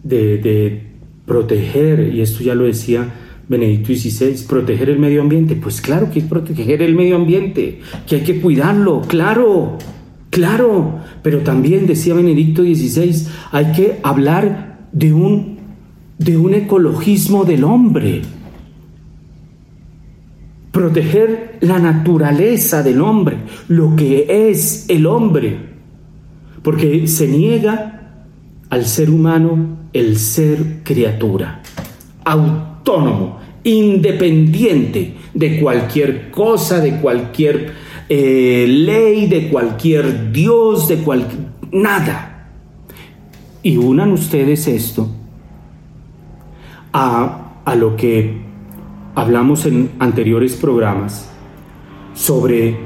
de, 0.06 0.82
proteger, 1.26 2.14
y 2.14 2.22
esto 2.22 2.44
ya 2.44 2.54
lo 2.54 2.66
decía 2.66 3.12
Benedicto 3.50 3.94
XVI, 3.94 4.46
proteger 4.48 4.90
el 4.90 5.00
medio 5.00 5.22
ambiente. 5.22 5.56
Pues 5.56 5.82
claro 5.82 6.12
que 6.12 6.20
es 6.20 6.26
proteger 6.26 6.84
el 6.84 6.94
medio 6.94 7.16
ambiente, 7.16 7.80
que 8.08 8.18
hay 8.18 8.22
que 8.22 8.40
cuidarlo, 8.40 9.02
claro, 9.02 9.78
claro. 10.30 11.00
Pero 11.24 11.40
también 11.40 11.88
decía 11.88 12.14
Benedicto 12.14 12.62
XVI, 12.62 13.28
hay 13.52 13.72
que 13.72 14.00
hablar 14.04 14.88
de 14.92 15.14
un, 15.14 15.58
de 16.20 16.38
un 16.38 16.54
ecologismo 16.54 17.44
del 17.44 17.64
hombre. 17.64 18.22
Proteger 20.72 21.58
la 21.62 21.80
naturaleza 21.80 22.84
del 22.84 23.02
hombre, 23.02 23.38
lo 23.68 23.96
que 23.96 24.50
es 24.50 24.86
el 24.90 25.08
hombre. 25.08 25.58
Porque 26.62 27.08
se 27.08 27.28
niega 27.28 27.96
al 28.70 28.86
ser 28.86 29.10
humano 29.10 29.88
el 29.94 30.18
ser 30.18 30.84
criatura 30.84 31.62
autónomo, 32.26 33.40
independiente 33.64 35.14
de 35.34 35.60
cualquier 35.60 36.32
cosa, 36.32 36.80
de 36.82 37.00
cualquier 37.00 37.74
eh, 38.10 38.66
ley, 38.68 39.28
de 39.28 39.48
cualquier 39.50 40.32
Dios, 40.32 40.88
de 40.88 40.98
cualquier... 40.98 41.42
nada. 41.72 42.50
Y 43.64 43.78
unan 43.78 44.12
ustedes 44.12 44.68
esto 44.68 45.10
a, 46.94 47.62
a 47.64 47.76
lo 47.76 47.96
que 47.96 48.42
hablamos 49.16 49.66
en 49.66 49.92
anteriores 50.00 50.56
programas 50.56 51.30
sobre 52.14 52.78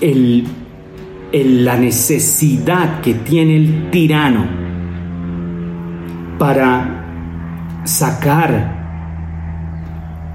el, 0.00 0.44
la 1.32 1.76
necesidad 1.76 3.00
que 3.00 3.14
tiene 3.14 3.56
el 3.56 3.90
tirano 3.90 4.65
para 6.38 7.82
sacar 7.84 8.76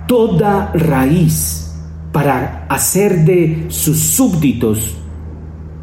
toda 0.07 0.71
raíz, 0.73 1.75
para 2.11 2.65
hacer 2.69 3.23
de 3.25 3.65
sus 3.69 3.97
súbditos 3.97 4.97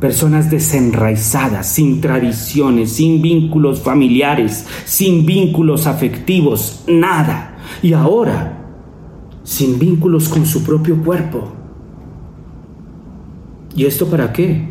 personas 0.00 0.50
desenraizadas, 0.50 1.66
sin 1.66 2.00
tradiciones, 2.00 2.92
sin 2.92 3.20
vínculos 3.20 3.80
familiares, 3.80 4.66
sin 4.84 5.26
vínculos 5.26 5.86
afectivos, 5.86 6.84
nada. 6.86 7.56
Y 7.82 7.92
ahora, 7.92 8.58
sin 9.42 9.78
vínculos 9.78 10.28
con 10.28 10.46
su 10.46 10.62
propio 10.62 11.02
cuerpo. 11.02 11.52
¿Y 13.74 13.86
esto 13.86 14.06
para 14.06 14.32
qué? 14.32 14.68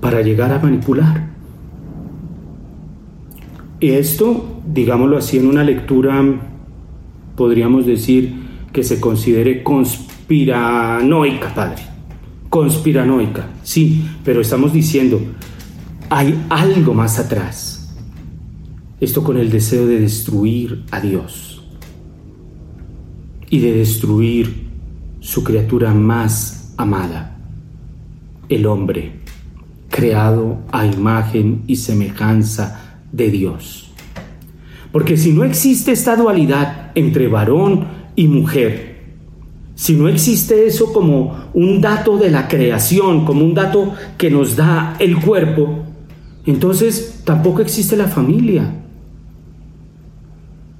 Para 0.00 0.20
llegar 0.20 0.52
a 0.52 0.58
manipular. 0.58 1.25
Y 3.80 3.90
esto, 3.90 4.60
digámoslo 4.66 5.18
así, 5.18 5.38
en 5.38 5.46
una 5.46 5.64
lectura, 5.64 6.24
podríamos 7.36 7.86
decir 7.86 8.32
que 8.72 8.82
se 8.82 9.00
considere 9.00 9.62
conspiranoica, 9.62 11.54
Padre 11.54 11.96
conspiranoica, 12.56 13.50
sí, 13.62 14.08
pero 14.24 14.40
estamos 14.40 14.72
diciendo, 14.72 15.20
hay 16.08 16.42
algo 16.48 16.94
más 16.94 17.18
atrás. 17.18 17.94
Esto 18.98 19.22
con 19.22 19.36
el 19.36 19.50
deseo 19.50 19.86
de 19.86 20.00
destruir 20.00 20.84
a 20.90 21.00
Dios 21.00 21.62
y 23.50 23.58
de 23.58 23.72
destruir 23.72 24.68
su 25.20 25.44
criatura 25.44 25.92
más 25.92 26.72
amada, 26.78 27.36
el 28.48 28.64
hombre, 28.64 29.20
creado 29.90 30.58
a 30.72 30.86
imagen 30.86 31.62
y 31.66 31.76
semejanza 31.76 32.85
de 33.16 33.30
Dios. 33.30 33.90
Porque 34.92 35.16
si 35.16 35.32
no 35.32 35.44
existe 35.44 35.92
esta 35.92 36.16
dualidad 36.16 36.92
entre 36.94 37.28
varón 37.28 37.86
y 38.14 38.28
mujer, 38.28 38.96
si 39.74 39.94
no 39.94 40.08
existe 40.08 40.66
eso 40.66 40.92
como 40.92 41.50
un 41.52 41.80
dato 41.80 42.16
de 42.16 42.30
la 42.30 42.48
creación, 42.48 43.24
como 43.24 43.44
un 43.44 43.54
dato 43.54 43.92
que 44.16 44.30
nos 44.30 44.56
da 44.56 44.96
el 44.98 45.20
cuerpo, 45.20 45.84
entonces 46.46 47.22
tampoco 47.24 47.60
existe 47.60 47.96
la 47.96 48.08
familia. 48.08 48.72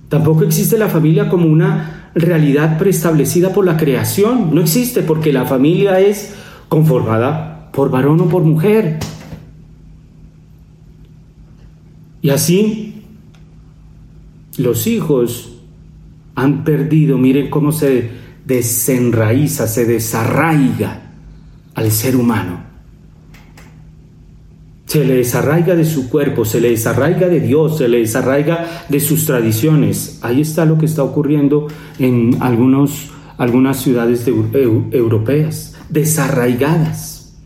Tampoco 0.08 0.44
existe 0.44 0.78
la 0.78 0.88
familia 0.88 1.28
como 1.28 1.46
una 1.46 2.10
realidad 2.14 2.78
preestablecida 2.78 3.52
por 3.52 3.66
la 3.66 3.76
creación. 3.76 4.54
No 4.54 4.60
existe 4.60 5.02
porque 5.02 5.32
la 5.32 5.44
familia 5.44 6.00
es 6.00 6.34
conformada 6.68 7.70
por 7.72 7.90
varón 7.90 8.20
o 8.20 8.28
por 8.28 8.44
mujer. 8.44 8.98
Y 12.22 12.30
así 12.30 13.02
los 14.58 14.86
hijos 14.86 15.52
han 16.34 16.64
perdido, 16.64 17.18
miren 17.18 17.50
cómo 17.50 17.72
se 17.72 18.10
desenraiza, 18.44 19.66
se 19.66 19.84
desarraiga 19.84 21.02
al 21.74 21.90
ser 21.90 22.16
humano. 22.16 22.64
Se 24.86 25.04
le 25.04 25.16
desarraiga 25.16 25.74
de 25.74 25.84
su 25.84 26.08
cuerpo, 26.08 26.44
se 26.44 26.60
le 26.60 26.70
desarraiga 26.70 27.28
de 27.28 27.40
Dios, 27.40 27.78
se 27.78 27.88
le 27.88 27.98
desarraiga 27.98 28.84
de 28.88 29.00
sus 29.00 29.26
tradiciones. 29.26 30.20
Ahí 30.22 30.40
está 30.40 30.64
lo 30.64 30.78
que 30.78 30.86
está 30.86 31.02
ocurriendo 31.02 31.66
en 31.98 32.36
algunos, 32.40 33.10
algunas 33.36 33.82
ciudades 33.82 34.26
europeas, 34.28 35.74
desarraigadas. 35.88 37.36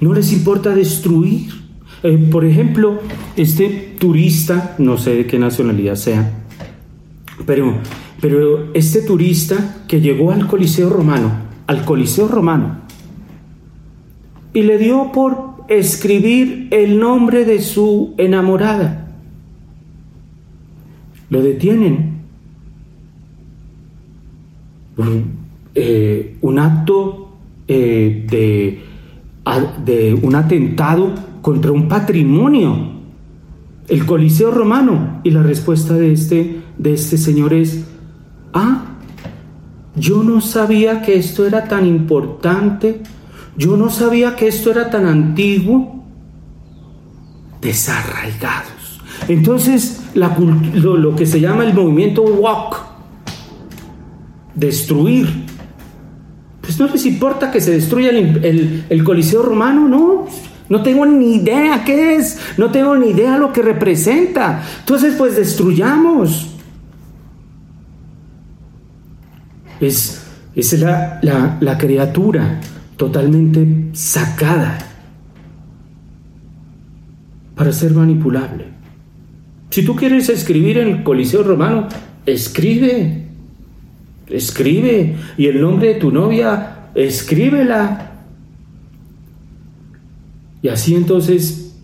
No 0.00 0.14
les 0.14 0.32
importa 0.32 0.74
destruir. 0.74 1.50
Eh, 2.02 2.28
por 2.30 2.44
ejemplo, 2.44 3.00
este 3.36 3.85
turista, 3.98 4.74
no 4.78 4.98
sé 4.98 5.14
de 5.14 5.26
qué 5.26 5.38
nacionalidad 5.38 5.96
sea, 5.96 6.32
pero 7.44 7.74
pero 8.20 8.72
este 8.72 9.02
turista 9.02 9.82
que 9.86 10.00
llegó 10.00 10.32
al 10.32 10.46
Coliseo 10.46 10.88
Romano, 10.88 11.32
al 11.66 11.84
Coliseo 11.84 12.28
Romano, 12.28 12.78
y 14.54 14.62
le 14.62 14.78
dio 14.78 15.12
por 15.12 15.56
escribir 15.68 16.68
el 16.70 16.98
nombre 16.98 17.44
de 17.44 17.60
su 17.60 18.14
enamorada, 18.16 19.12
lo 21.28 21.42
detienen. 21.42 22.16
Eh, 25.74 26.38
un 26.40 26.58
acto 26.58 27.32
eh, 27.68 28.24
de 28.26 30.18
un 30.22 30.34
atentado 30.34 31.14
contra 31.42 31.70
un 31.70 31.86
patrimonio, 31.86 32.95
el 33.88 34.06
Coliseo 34.06 34.50
Romano. 34.50 35.20
Y 35.24 35.30
la 35.30 35.42
respuesta 35.42 35.94
de 35.94 36.12
este, 36.12 36.62
de 36.78 36.94
este 36.94 37.18
señor 37.18 37.52
es, 37.52 37.84
ah, 38.52 38.84
yo 39.94 40.22
no 40.22 40.40
sabía 40.40 41.02
que 41.02 41.16
esto 41.16 41.46
era 41.46 41.64
tan 41.64 41.86
importante, 41.86 43.00
yo 43.56 43.76
no 43.76 43.90
sabía 43.90 44.36
que 44.36 44.48
esto 44.48 44.70
era 44.70 44.90
tan 44.90 45.06
antiguo, 45.06 46.04
desarraigados. 47.60 49.00
Entonces, 49.28 50.02
lo, 50.14 51.16
que 51.16 51.26
se 51.26 51.40
llama 51.40 51.64
el 51.64 51.72
movimiento 51.72 52.22
walk, 52.22 52.84
destruir, 54.54 55.46
pues 56.60 56.78
no 56.78 56.86
les 56.88 57.06
importa 57.06 57.50
que 57.50 57.60
se 57.60 57.72
destruya 57.72 58.10
el, 58.10 58.84
el 58.88 59.04
Coliseo 59.04 59.42
romano, 59.42 59.88
no, 59.88 60.26
no 60.68 60.82
tengo 60.82 61.06
ni 61.06 61.36
idea 61.36 61.84
qué 61.84 62.16
es, 62.16 62.38
no 62.56 62.70
tengo 62.70 62.96
ni 62.96 63.10
idea 63.10 63.38
lo 63.38 63.52
que 63.52 63.62
representa. 63.62 64.62
Entonces, 64.80 65.14
pues 65.16 65.36
destruyamos. 65.36 66.54
Es, 69.80 70.24
es 70.54 70.80
la, 70.80 71.20
la 71.60 71.78
criatura 71.78 72.60
totalmente 72.96 73.90
sacada 73.92 74.78
para 77.54 77.72
ser 77.72 77.92
manipulable. 77.92 78.66
Si 79.70 79.84
tú 79.84 79.96
quieres 79.96 80.28
escribir 80.28 80.78
en 80.78 80.88
el 80.88 81.02
Coliseo 81.02 81.42
Romano, 81.42 81.88
escribe, 82.24 83.26
escribe, 84.28 85.16
y 85.36 85.46
el 85.46 85.60
nombre 85.60 85.94
de 85.94 85.94
tu 85.96 86.10
novia, 86.10 86.90
escríbela. 86.94 88.12
Y 90.66 90.68
así 90.68 90.96
entonces 90.96 91.76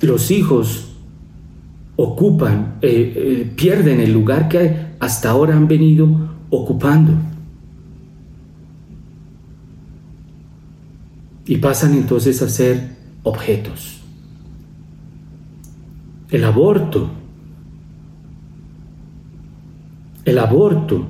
los 0.00 0.32
hijos 0.32 0.88
ocupan, 1.94 2.78
eh, 2.82 3.12
eh, 3.14 3.52
pierden 3.54 4.00
el 4.00 4.12
lugar 4.12 4.48
que 4.48 4.88
hasta 4.98 5.30
ahora 5.30 5.54
han 5.54 5.68
venido 5.68 6.08
ocupando. 6.50 7.12
Y 11.46 11.58
pasan 11.58 11.94
entonces 11.94 12.42
a 12.42 12.48
ser 12.48 12.96
objetos. 13.22 14.00
El 16.30 16.42
aborto. 16.42 17.10
El 20.24 20.36
aborto 20.40 21.06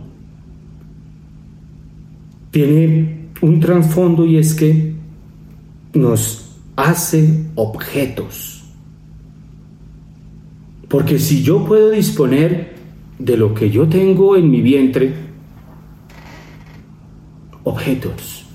tiene 2.51 3.29
un 3.41 3.59
trasfondo 3.59 4.27
y 4.27 4.37
es 4.37 4.55
que 4.55 4.98
nos 5.93 6.57
hace 6.77 7.47
objetos. 7.55 8.65
Porque 10.89 11.19
si 11.19 11.43
yo 11.43 11.65
puedo 11.65 11.91
disponer 11.91 12.75
de 13.19 13.37
lo 13.37 13.55
que 13.55 13.71
yo 13.71 13.89
tengo 13.89 14.37
en 14.37 14.51
mi 14.51 14.63
vientre, 14.63 15.15
objetos. 17.65 18.47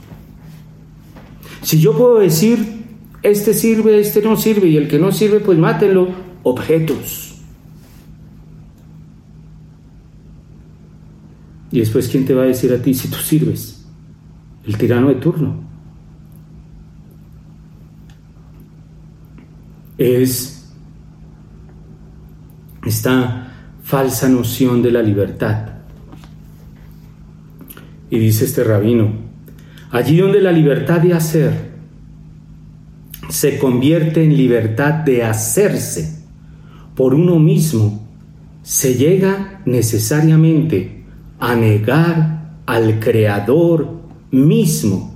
Si 1.61 1.79
yo 1.79 1.95
puedo 1.95 2.19
decir, 2.19 2.83
este 3.21 3.53
sirve, 3.53 3.99
este 3.99 4.21
no 4.21 4.35
sirve, 4.35 4.67
y 4.67 4.77
el 4.77 4.87
que 4.87 4.99
no 4.99 5.11
sirve, 5.11 5.39
pues 5.39 5.57
mátenlo, 5.57 6.09
objetos. 6.43 7.35
Y 11.71 11.79
después, 11.79 12.07
¿quién 12.07 12.25
te 12.25 12.33
va 12.33 12.43
a 12.43 12.47
decir 12.47 12.71
a 12.71 12.81
ti 12.81 12.93
si 12.93 13.07
tú 13.07 13.17
sirves? 13.17 13.85
El 14.65 14.77
tirano 14.77 15.09
de 15.09 15.15
turno. 15.15 15.72
Es 19.97 20.71
esta 22.85 23.53
falsa 23.83 24.29
noción 24.29 24.81
de 24.81 24.91
la 24.91 25.01
libertad. 25.01 25.69
Y 28.09 28.19
dice 28.19 28.45
este 28.45 28.63
rabino, 28.63 29.11
allí 29.91 30.17
donde 30.17 30.41
la 30.41 30.51
libertad 30.51 31.01
de 31.01 31.13
hacer 31.13 31.73
se 33.29 33.57
convierte 33.57 34.23
en 34.23 34.37
libertad 34.37 34.93
de 34.93 35.23
hacerse 35.23 36.23
por 36.95 37.13
uno 37.13 37.39
mismo, 37.39 38.07
se 38.61 38.95
llega 38.95 39.61
necesariamente 39.65 41.03
a 41.39 41.55
negar 41.55 42.57
al 42.65 42.99
Creador 42.99 44.01
mismo 44.31 45.15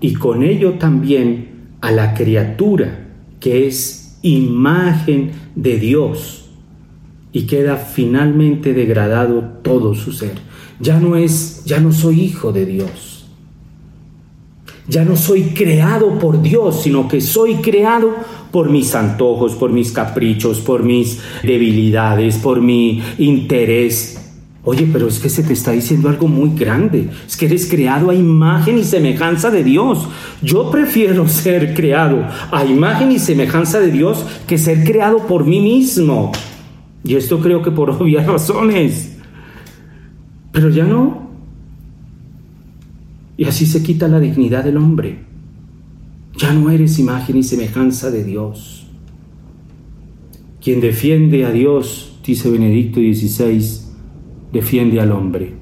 y 0.00 0.14
con 0.14 0.42
ello 0.42 0.74
también 0.74 1.76
a 1.80 1.90
la 1.90 2.14
criatura 2.14 3.08
que 3.40 3.66
es 3.66 4.01
imagen 4.22 5.32
de 5.54 5.78
Dios 5.78 6.44
y 7.32 7.42
queda 7.46 7.76
finalmente 7.76 8.74
degradado 8.74 9.42
todo 9.62 9.94
su 9.94 10.12
ser. 10.12 10.34
Ya 10.80 11.00
no 11.00 11.16
es, 11.16 11.64
ya 11.64 11.80
no 11.80 11.92
soy 11.92 12.20
hijo 12.20 12.52
de 12.52 12.66
Dios. 12.66 13.26
Ya 14.88 15.04
no 15.04 15.16
soy 15.16 15.54
creado 15.54 16.18
por 16.18 16.42
Dios, 16.42 16.82
sino 16.82 17.06
que 17.06 17.20
soy 17.20 17.56
creado 17.56 18.14
por 18.50 18.68
mis 18.68 18.94
antojos, 18.94 19.54
por 19.54 19.72
mis 19.72 19.92
caprichos, 19.92 20.60
por 20.60 20.82
mis 20.82 21.20
debilidades, 21.42 22.36
por 22.36 22.60
mi 22.60 23.00
interés. 23.18 24.21
Oye, 24.64 24.88
pero 24.92 25.08
es 25.08 25.18
que 25.18 25.28
se 25.28 25.42
te 25.42 25.54
está 25.54 25.72
diciendo 25.72 26.08
algo 26.08 26.28
muy 26.28 26.56
grande. 26.56 27.10
Es 27.26 27.36
que 27.36 27.46
eres 27.46 27.66
creado 27.66 28.10
a 28.10 28.14
imagen 28.14 28.78
y 28.78 28.84
semejanza 28.84 29.50
de 29.50 29.64
Dios. 29.64 30.06
Yo 30.40 30.70
prefiero 30.70 31.26
ser 31.28 31.74
creado 31.74 32.24
a 32.52 32.64
imagen 32.64 33.10
y 33.10 33.18
semejanza 33.18 33.80
de 33.80 33.90
Dios 33.90 34.24
que 34.46 34.58
ser 34.58 34.84
creado 34.84 35.26
por 35.26 35.44
mí 35.44 35.60
mismo. 35.60 36.30
Y 37.02 37.16
esto 37.16 37.40
creo 37.40 37.62
que 37.62 37.72
por 37.72 37.90
obvias 38.00 38.26
razones. 38.26 39.16
Pero 40.52 40.68
ya 40.68 40.84
no. 40.84 41.30
Y 43.36 43.44
así 43.44 43.66
se 43.66 43.82
quita 43.82 44.06
la 44.06 44.20
dignidad 44.20 44.62
del 44.62 44.76
hombre. 44.76 45.24
Ya 46.36 46.52
no 46.52 46.70
eres 46.70 47.00
imagen 47.00 47.36
y 47.36 47.42
semejanza 47.42 48.12
de 48.12 48.22
Dios. 48.22 48.86
Quien 50.62 50.80
defiende 50.80 51.44
a 51.44 51.50
Dios, 51.50 52.16
dice 52.24 52.48
Benedicto 52.48 53.00
XVI, 53.00 53.81
defiende 54.52 55.00
al 55.00 55.12
hombre. 55.12 55.54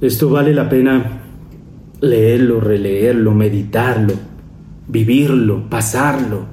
Esto 0.00 0.28
vale 0.30 0.52
la 0.52 0.68
pena 0.68 1.22
leerlo, 2.00 2.60
releerlo, 2.60 3.32
meditarlo, 3.32 4.14
vivirlo, 4.88 5.68
pasarlo. 5.70 6.44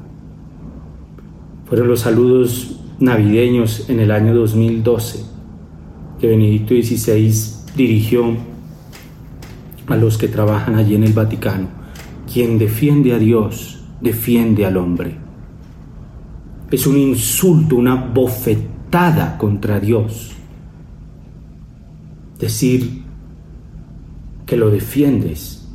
Fueron 1.66 1.88
los 1.88 2.02
saludos 2.02 2.80
navideños 3.00 3.90
en 3.90 4.00
el 4.00 4.12
año 4.12 4.34
2012 4.34 5.26
que 6.20 6.28
Benedicto 6.28 6.76
XVI 6.76 7.34
dirigió 7.76 8.26
a 9.88 9.96
los 9.96 10.18
que 10.18 10.28
trabajan 10.28 10.76
allí 10.76 10.96
en 10.96 11.04
el 11.04 11.14
Vaticano. 11.14 11.68
Quien 12.32 12.58
defiende 12.60 13.14
a 13.14 13.20
Dios, 13.20 13.84
defiende 14.02 14.66
al 14.66 14.78
hombre. 14.78 15.16
Es 16.70 16.86
un 16.86 16.98
insulto, 16.98 17.78
una 17.78 17.96
bofetada 17.96 18.79
contra 19.38 19.80
Dios. 19.80 20.32
Decir 22.40 23.04
que 24.46 24.58
lo 24.58 24.70
defiendes 24.72 25.68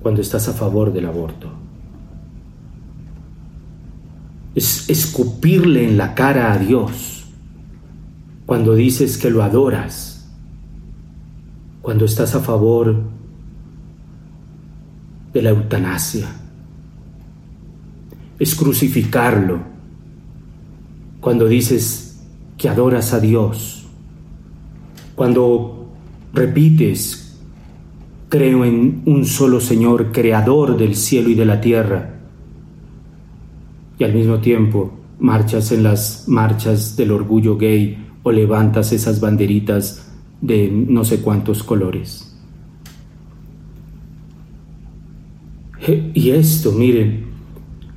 cuando 0.00 0.22
estás 0.22 0.48
a 0.48 0.52
favor 0.52 0.92
del 0.92 1.06
aborto. 1.06 1.48
Es 4.54 4.88
escupirle 4.88 5.88
en 5.88 5.98
la 5.98 6.14
cara 6.14 6.52
a 6.52 6.58
Dios 6.58 7.24
cuando 8.46 8.74
dices 8.74 9.18
que 9.18 9.30
lo 9.30 9.42
adoras, 9.42 10.28
cuando 11.80 12.04
estás 12.04 12.34
a 12.34 12.40
favor 12.40 13.02
de 15.32 15.42
la 15.42 15.50
eutanasia. 15.50 16.28
Es 18.38 18.54
crucificarlo 18.54 19.60
cuando 21.20 21.46
dices 21.46 22.11
que 22.62 22.68
adoras 22.68 23.12
a 23.12 23.18
Dios, 23.18 23.88
cuando 25.16 25.90
repites, 26.32 27.36
creo 28.28 28.64
en 28.64 29.02
un 29.04 29.24
solo 29.24 29.58
Señor, 29.58 30.12
creador 30.12 30.76
del 30.76 30.94
cielo 30.94 31.28
y 31.28 31.34
de 31.34 31.44
la 31.44 31.60
tierra, 31.60 32.20
y 33.98 34.04
al 34.04 34.14
mismo 34.14 34.38
tiempo 34.38 34.92
marchas 35.18 35.72
en 35.72 35.82
las 35.82 36.28
marchas 36.28 36.96
del 36.96 37.10
orgullo 37.10 37.58
gay 37.58 37.98
o 38.22 38.30
levantas 38.30 38.92
esas 38.92 39.18
banderitas 39.18 40.12
de 40.40 40.70
no 40.70 41.04
sé 41.04 41.20
cuántos 41.20 41.64
colores. 41.64 42.32
Y 46.14 46.30
esto, 46.30 46.70
miren, 46.70 47.24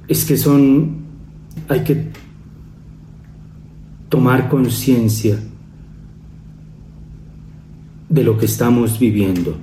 es 0.08 0.26
que 0.26 0.36
son, 0.36 1.06
hay 1.70 1.84
que 1.84 2.25
tomar 4.10 4.50
conciencia 4.50 5.40
de 8.10 8.24
lo 8.24 8.38
que 8.38 8.46
estamos 8.46 9.00
viviendo. 9.00 9.58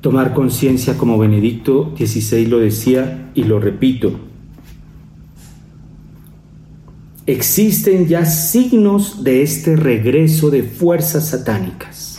Tomar 0.00 0.34
conciencia 0.34 0.98
como 0.98 1.18
Benedicto 1.18 1.94
XVI 1.96 2.46
lo 2.46 2.58
decía 2.58 3.30
y 3.34 3.44
lo 3.44 3.60
repito. 3.60 4.18
Existen 7.26 8.08
ya 8.08 8.24
signos 8.24 9.22
de 9.22 9.42
este 9.42 9.76
regreso 9.76 10.50
de 10.50 10.64
fuerzas 10.64 11.28
satánicas. 11.28 12.12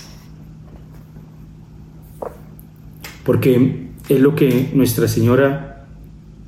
porque 3.23 3.87
es 4.09 4.19
lo 4.19 4.35
que 4.35 4.71
Nuestra 4.73 5.07
Señora 5.07 5.85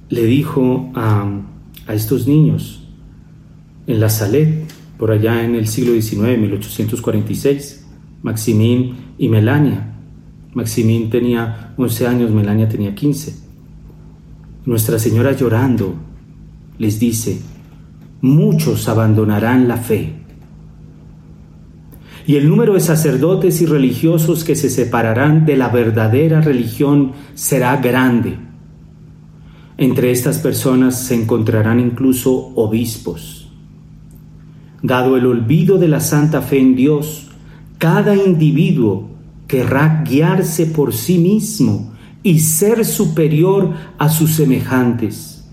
le 0.09 0.25
dijo 0.25 0.91
a, 0.93 1.41
estos 1.93 2.27
niños 2.27 2.83
en 3.87 3.99
la 3.99 4.09
Salet, 4.09 4.65
por 4.97 5.11
allá 5.11 5.43
en 5.43 5.55
el 5.55 5.67
siglo 5.67 5.93
XIX, 5.93 6.37
1846, 6.39 7.85
Maximín 8.23 8.95
y 9.17 9.29
Melania. 9.29 9.93
Maximín 10.53 11.09
tenía 11.09 11.73
11 11.77 12.07
años, 12.07 12.31
Melania 12.31 12.67
tenía 12.67 12.95
15. 12.95 13.35
Nuestra 14.65 14.97
Señora 14.97 15.33
llorando 15.33 15.95
les 16.79 16.99
dice, 16.99 17.39
muchos 18.21 18.87
abandonarán 18.89 19.67
la 19.67 19.77
fe 19.77 20.25
y 22.27 22.37
el 22.37 22.49
número 22.49 22.73
de 22.73 22.79
sacerdotes 22.79 23.61
y 23.61 23.65
religiosos 23.65 24.43
que 24.43 24.55
se 24.55 24.69
separarán 24.69 25.45
de 25.45 25.57
la 25.57 25.69
verdadera 25.69 26.41
religión 26.41 27.11
será 27.35 27.77
grande. 27.77 28.37
Entre 29.77 30.11
estas 30.11 30.37
personas 30.37 31.01
se 31.01 31.15
encontrarán 31.15 31.81
incluso 31.81 32.53
obispos. 32.55 33.49
Dado 34.81 35.17
el 35.17 35.25
olvido 35.25 35.77
de 35.77 35.89
la 35.89 35.99
santa 35.99 36.41
fe 36.41 36.59
en 36.59 36.75
Dios, 36.75 37.29
cada 37.77 38.15
individuo 38.15 39.09
querrá 39.47 40.03
guiarse 40.07 40.65
por 40.67 40.93
sí 40.93 41.17
mismo 41.17 41.91
y 42.23 42.39
ser 42.39 42.85
superior 42.85 43.73
a 43.97 44.07
sus 44.07 44.31
semejantes. 44.31 45.45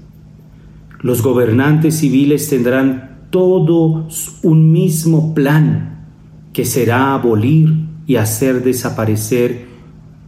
Los 1.01 1.21
gobernantes 1.21 1.97
civiles 1.97 2.49
tendrán 2.49 3.27
todos 3.31 4.39
un 4.43 4.71
mismo 4.71 5.35
plan 5.35 6.07
que 6.53 6.65
será 6.65 7.15
abolir 7.15 7.75
y 8.07 8.17
hacer 8.17 8.63
desaparecer 8.63 9.67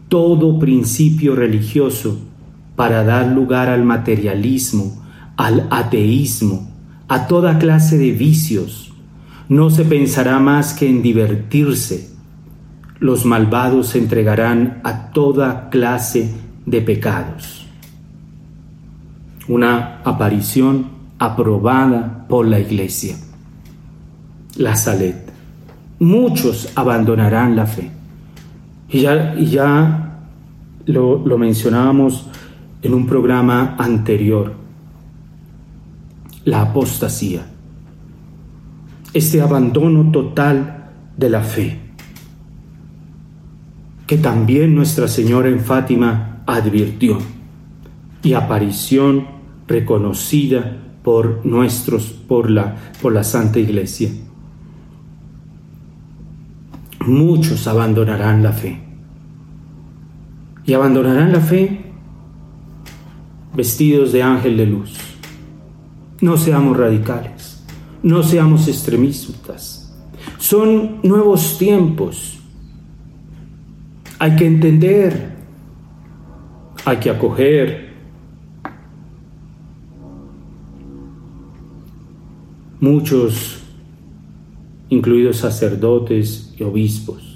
todo 0.08 0.58
principio 0.58 1.36
religioso 1.36 2.33
para 2.76 3.04
dar 3.04 3.28
lugar 3.28 3.68
al 3.68 3.84
materialismo, 3.84 5.02
al 5.36 5.66
ateísmo, 5.70 6.68
a 7.08 7.26
toda 7.26 7.58
clase 7.58 7.98
de 7.98 8.12
vicios. 8.12 8.92
No 9.48 9.70
se 9.70 9.84
pensará 9.84 10.38
más 10.38 10.74
que 10.74 10.88
en 10.88 11.02
divertirse. 11.02 12.10
Los 12.98 13.24
malvados 13.24 13.88
se 13.88 13.98
entregarán 13.98 14.80
a 14.84 15.10
toda 15.10 15.68
clase 15.68 16.30
de 16.66 16.80
pecados. 16.80 17.66
Una 19.46 20.00
aparición 20.04 20.86
aprobada 21.18 22.26
por 22.28 22.46
la 22.46 22.58
Iglesia. 22.58 23.16
La 24.56 24.76
Salet 24.76 25.34
muchos 25.98 26.68
abandonarán 26.74 27.56
la 27.56 27.66
fe. 27.66 27.90
Y 28.90 29.00
ya, 29.00 29.34
ya 29.34 30.20
lo, 30.86 31.24
lo 31.24 31.38
mencionábamos 31.38 32.26
en 32.84 32.92
un 32.92 33.06
programa 33.06 33.76
anterior, 33.78 34.52
la 36.44 36.60
apostasía, 36.60 37.46
este 39.14 39.40
abandono 39.40 40.12
total 40.12 40.90
de 41.16 41.30
la 41.30 41.40
fe, 41.40 41.78
que 44.06 44.18
también 44.18 44.74
Nuestra 44.74 45.08
Señora 45.08 45.48
en 45.48 45.60
Fátima 45.60 46.42
advirtió, 46.46 47.16
y 48.22 48.34
aparición 48.34 49.28
reconocida 49.66 50.76
por 51.02 51.44
nuestros, 51.46 52.10
por 52.10 52.50
la, 52.50 52.76
por 53.00 53.14
la 53.14 53.24
Santa 53.24 53.60
Iglesia. 53.60 54.10
Muchos 57.06 57.66
abandonarán 57.66 58.42
la 58.42 58.52
fe. 58.52 58.80
Y 60.66 60.72
abandonarán 60.72 61.32
la 61.32 61.40
fe 61.40 61.83
vestidos 63.54 64.12
de 64.12 64.22
ángel 64.22 64.56
de 64.56 64.66
luz. 64.66 64.96
No 66.20 66.36
seamos 66.36 66.76
radicales, 66.76 67.64
no 68.02 68.22
seamos 68.22 68.68
extremistas. 68.68 69.94
Son 70.38 71.00
nuevos 71.02 71.58
tiempos. 71.58 72.38
Hay 74.18 74.36
que 74.36 74.46
entender, 74.46 75.34
hay 76.84 76.96
que 76.98 77.10
acoger, 77.10 77.94
muchos, 82.80 83.62
incluidos 84.88 85.38
sacerdotes 85.38 86.54
y 86.58 86.62
obispos. 86.62 87.33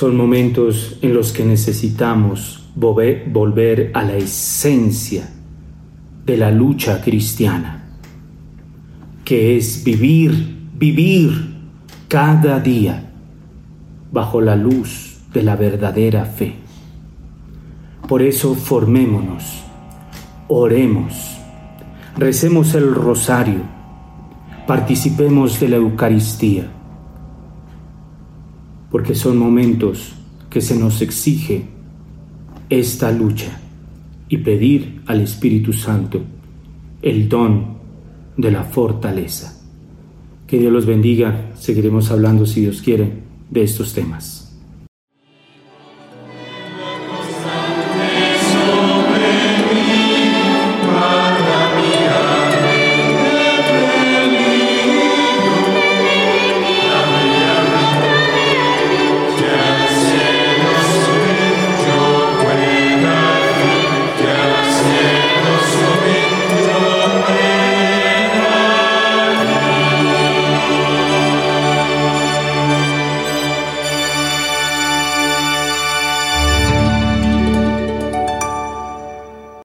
Son 0.00 0.16
momentos 0.16 0.96
en 1.02 1.12
los 1.12 1.30
que 1.30 1.44
necesitamos 1.44 2.70
volver 2.74 3.90
a 3.92 4.02
la 4.02 4.16
esencia 4.16 5.28
de 6.24 6.38
la 6.38 6.50
lucha 6.50 7.02
cristiana, 7.02 7.84
que 9.26 9.58
es 9.58 9.84
vivir, 9.84 10.56
vivir 10.74 11.54
cada 12.08 12.60
día 12.60 13.12
bajo 14.10 14.40
la 14.40 14.56
luz 14.56 15.18
de 15.34 15.42
la 15.42 15.54
verdadera 15.54 16.24
fe. 16.24 16.54
Por 18.08 18.22
eso 18.22 18.54
formémonos, 18.54 19.64
oremos, 20.48 21.36
recemos 22.16 22.74
el 22.74 22.94
rosario, 22.94 23.64
participemos 24.66 25.60
de 25.60 25.68
la 25.68 25.76
Eucaristía, 25.76 26.79
porque 28.90 29.14
son 29.14 29.38
momentos 29.38 30.12
que 30.48 30.60
se 30.60 30.76
nos 30.76 31.00
exige 31.00 31.64
esta 32.68 33.10
lucha 33.12 33.60
y 34.28 34.38
pedir 34.38 35.02
al 35.06 35.20
Espíritu 35.20 35.72
Santo 35.72 36.22
el 37.02 37.28
don 37.28 37.78
de 38.36 38.50
la 38.50 38.64
fortaleza. 38.64 39.60
Que 40.46 40.58
Dios 40.58 40.72
los 40.72 40.86
bendiga, 40.86 41.52
seguiremos 41.56 42.10
hablando 42.10 42.46
si 42.46 42.62
Dios 42.62 42.82
quiere 42.82 43.12
de 43.50 43.62
estos 43.62 43.92
temas. 43.92 44.39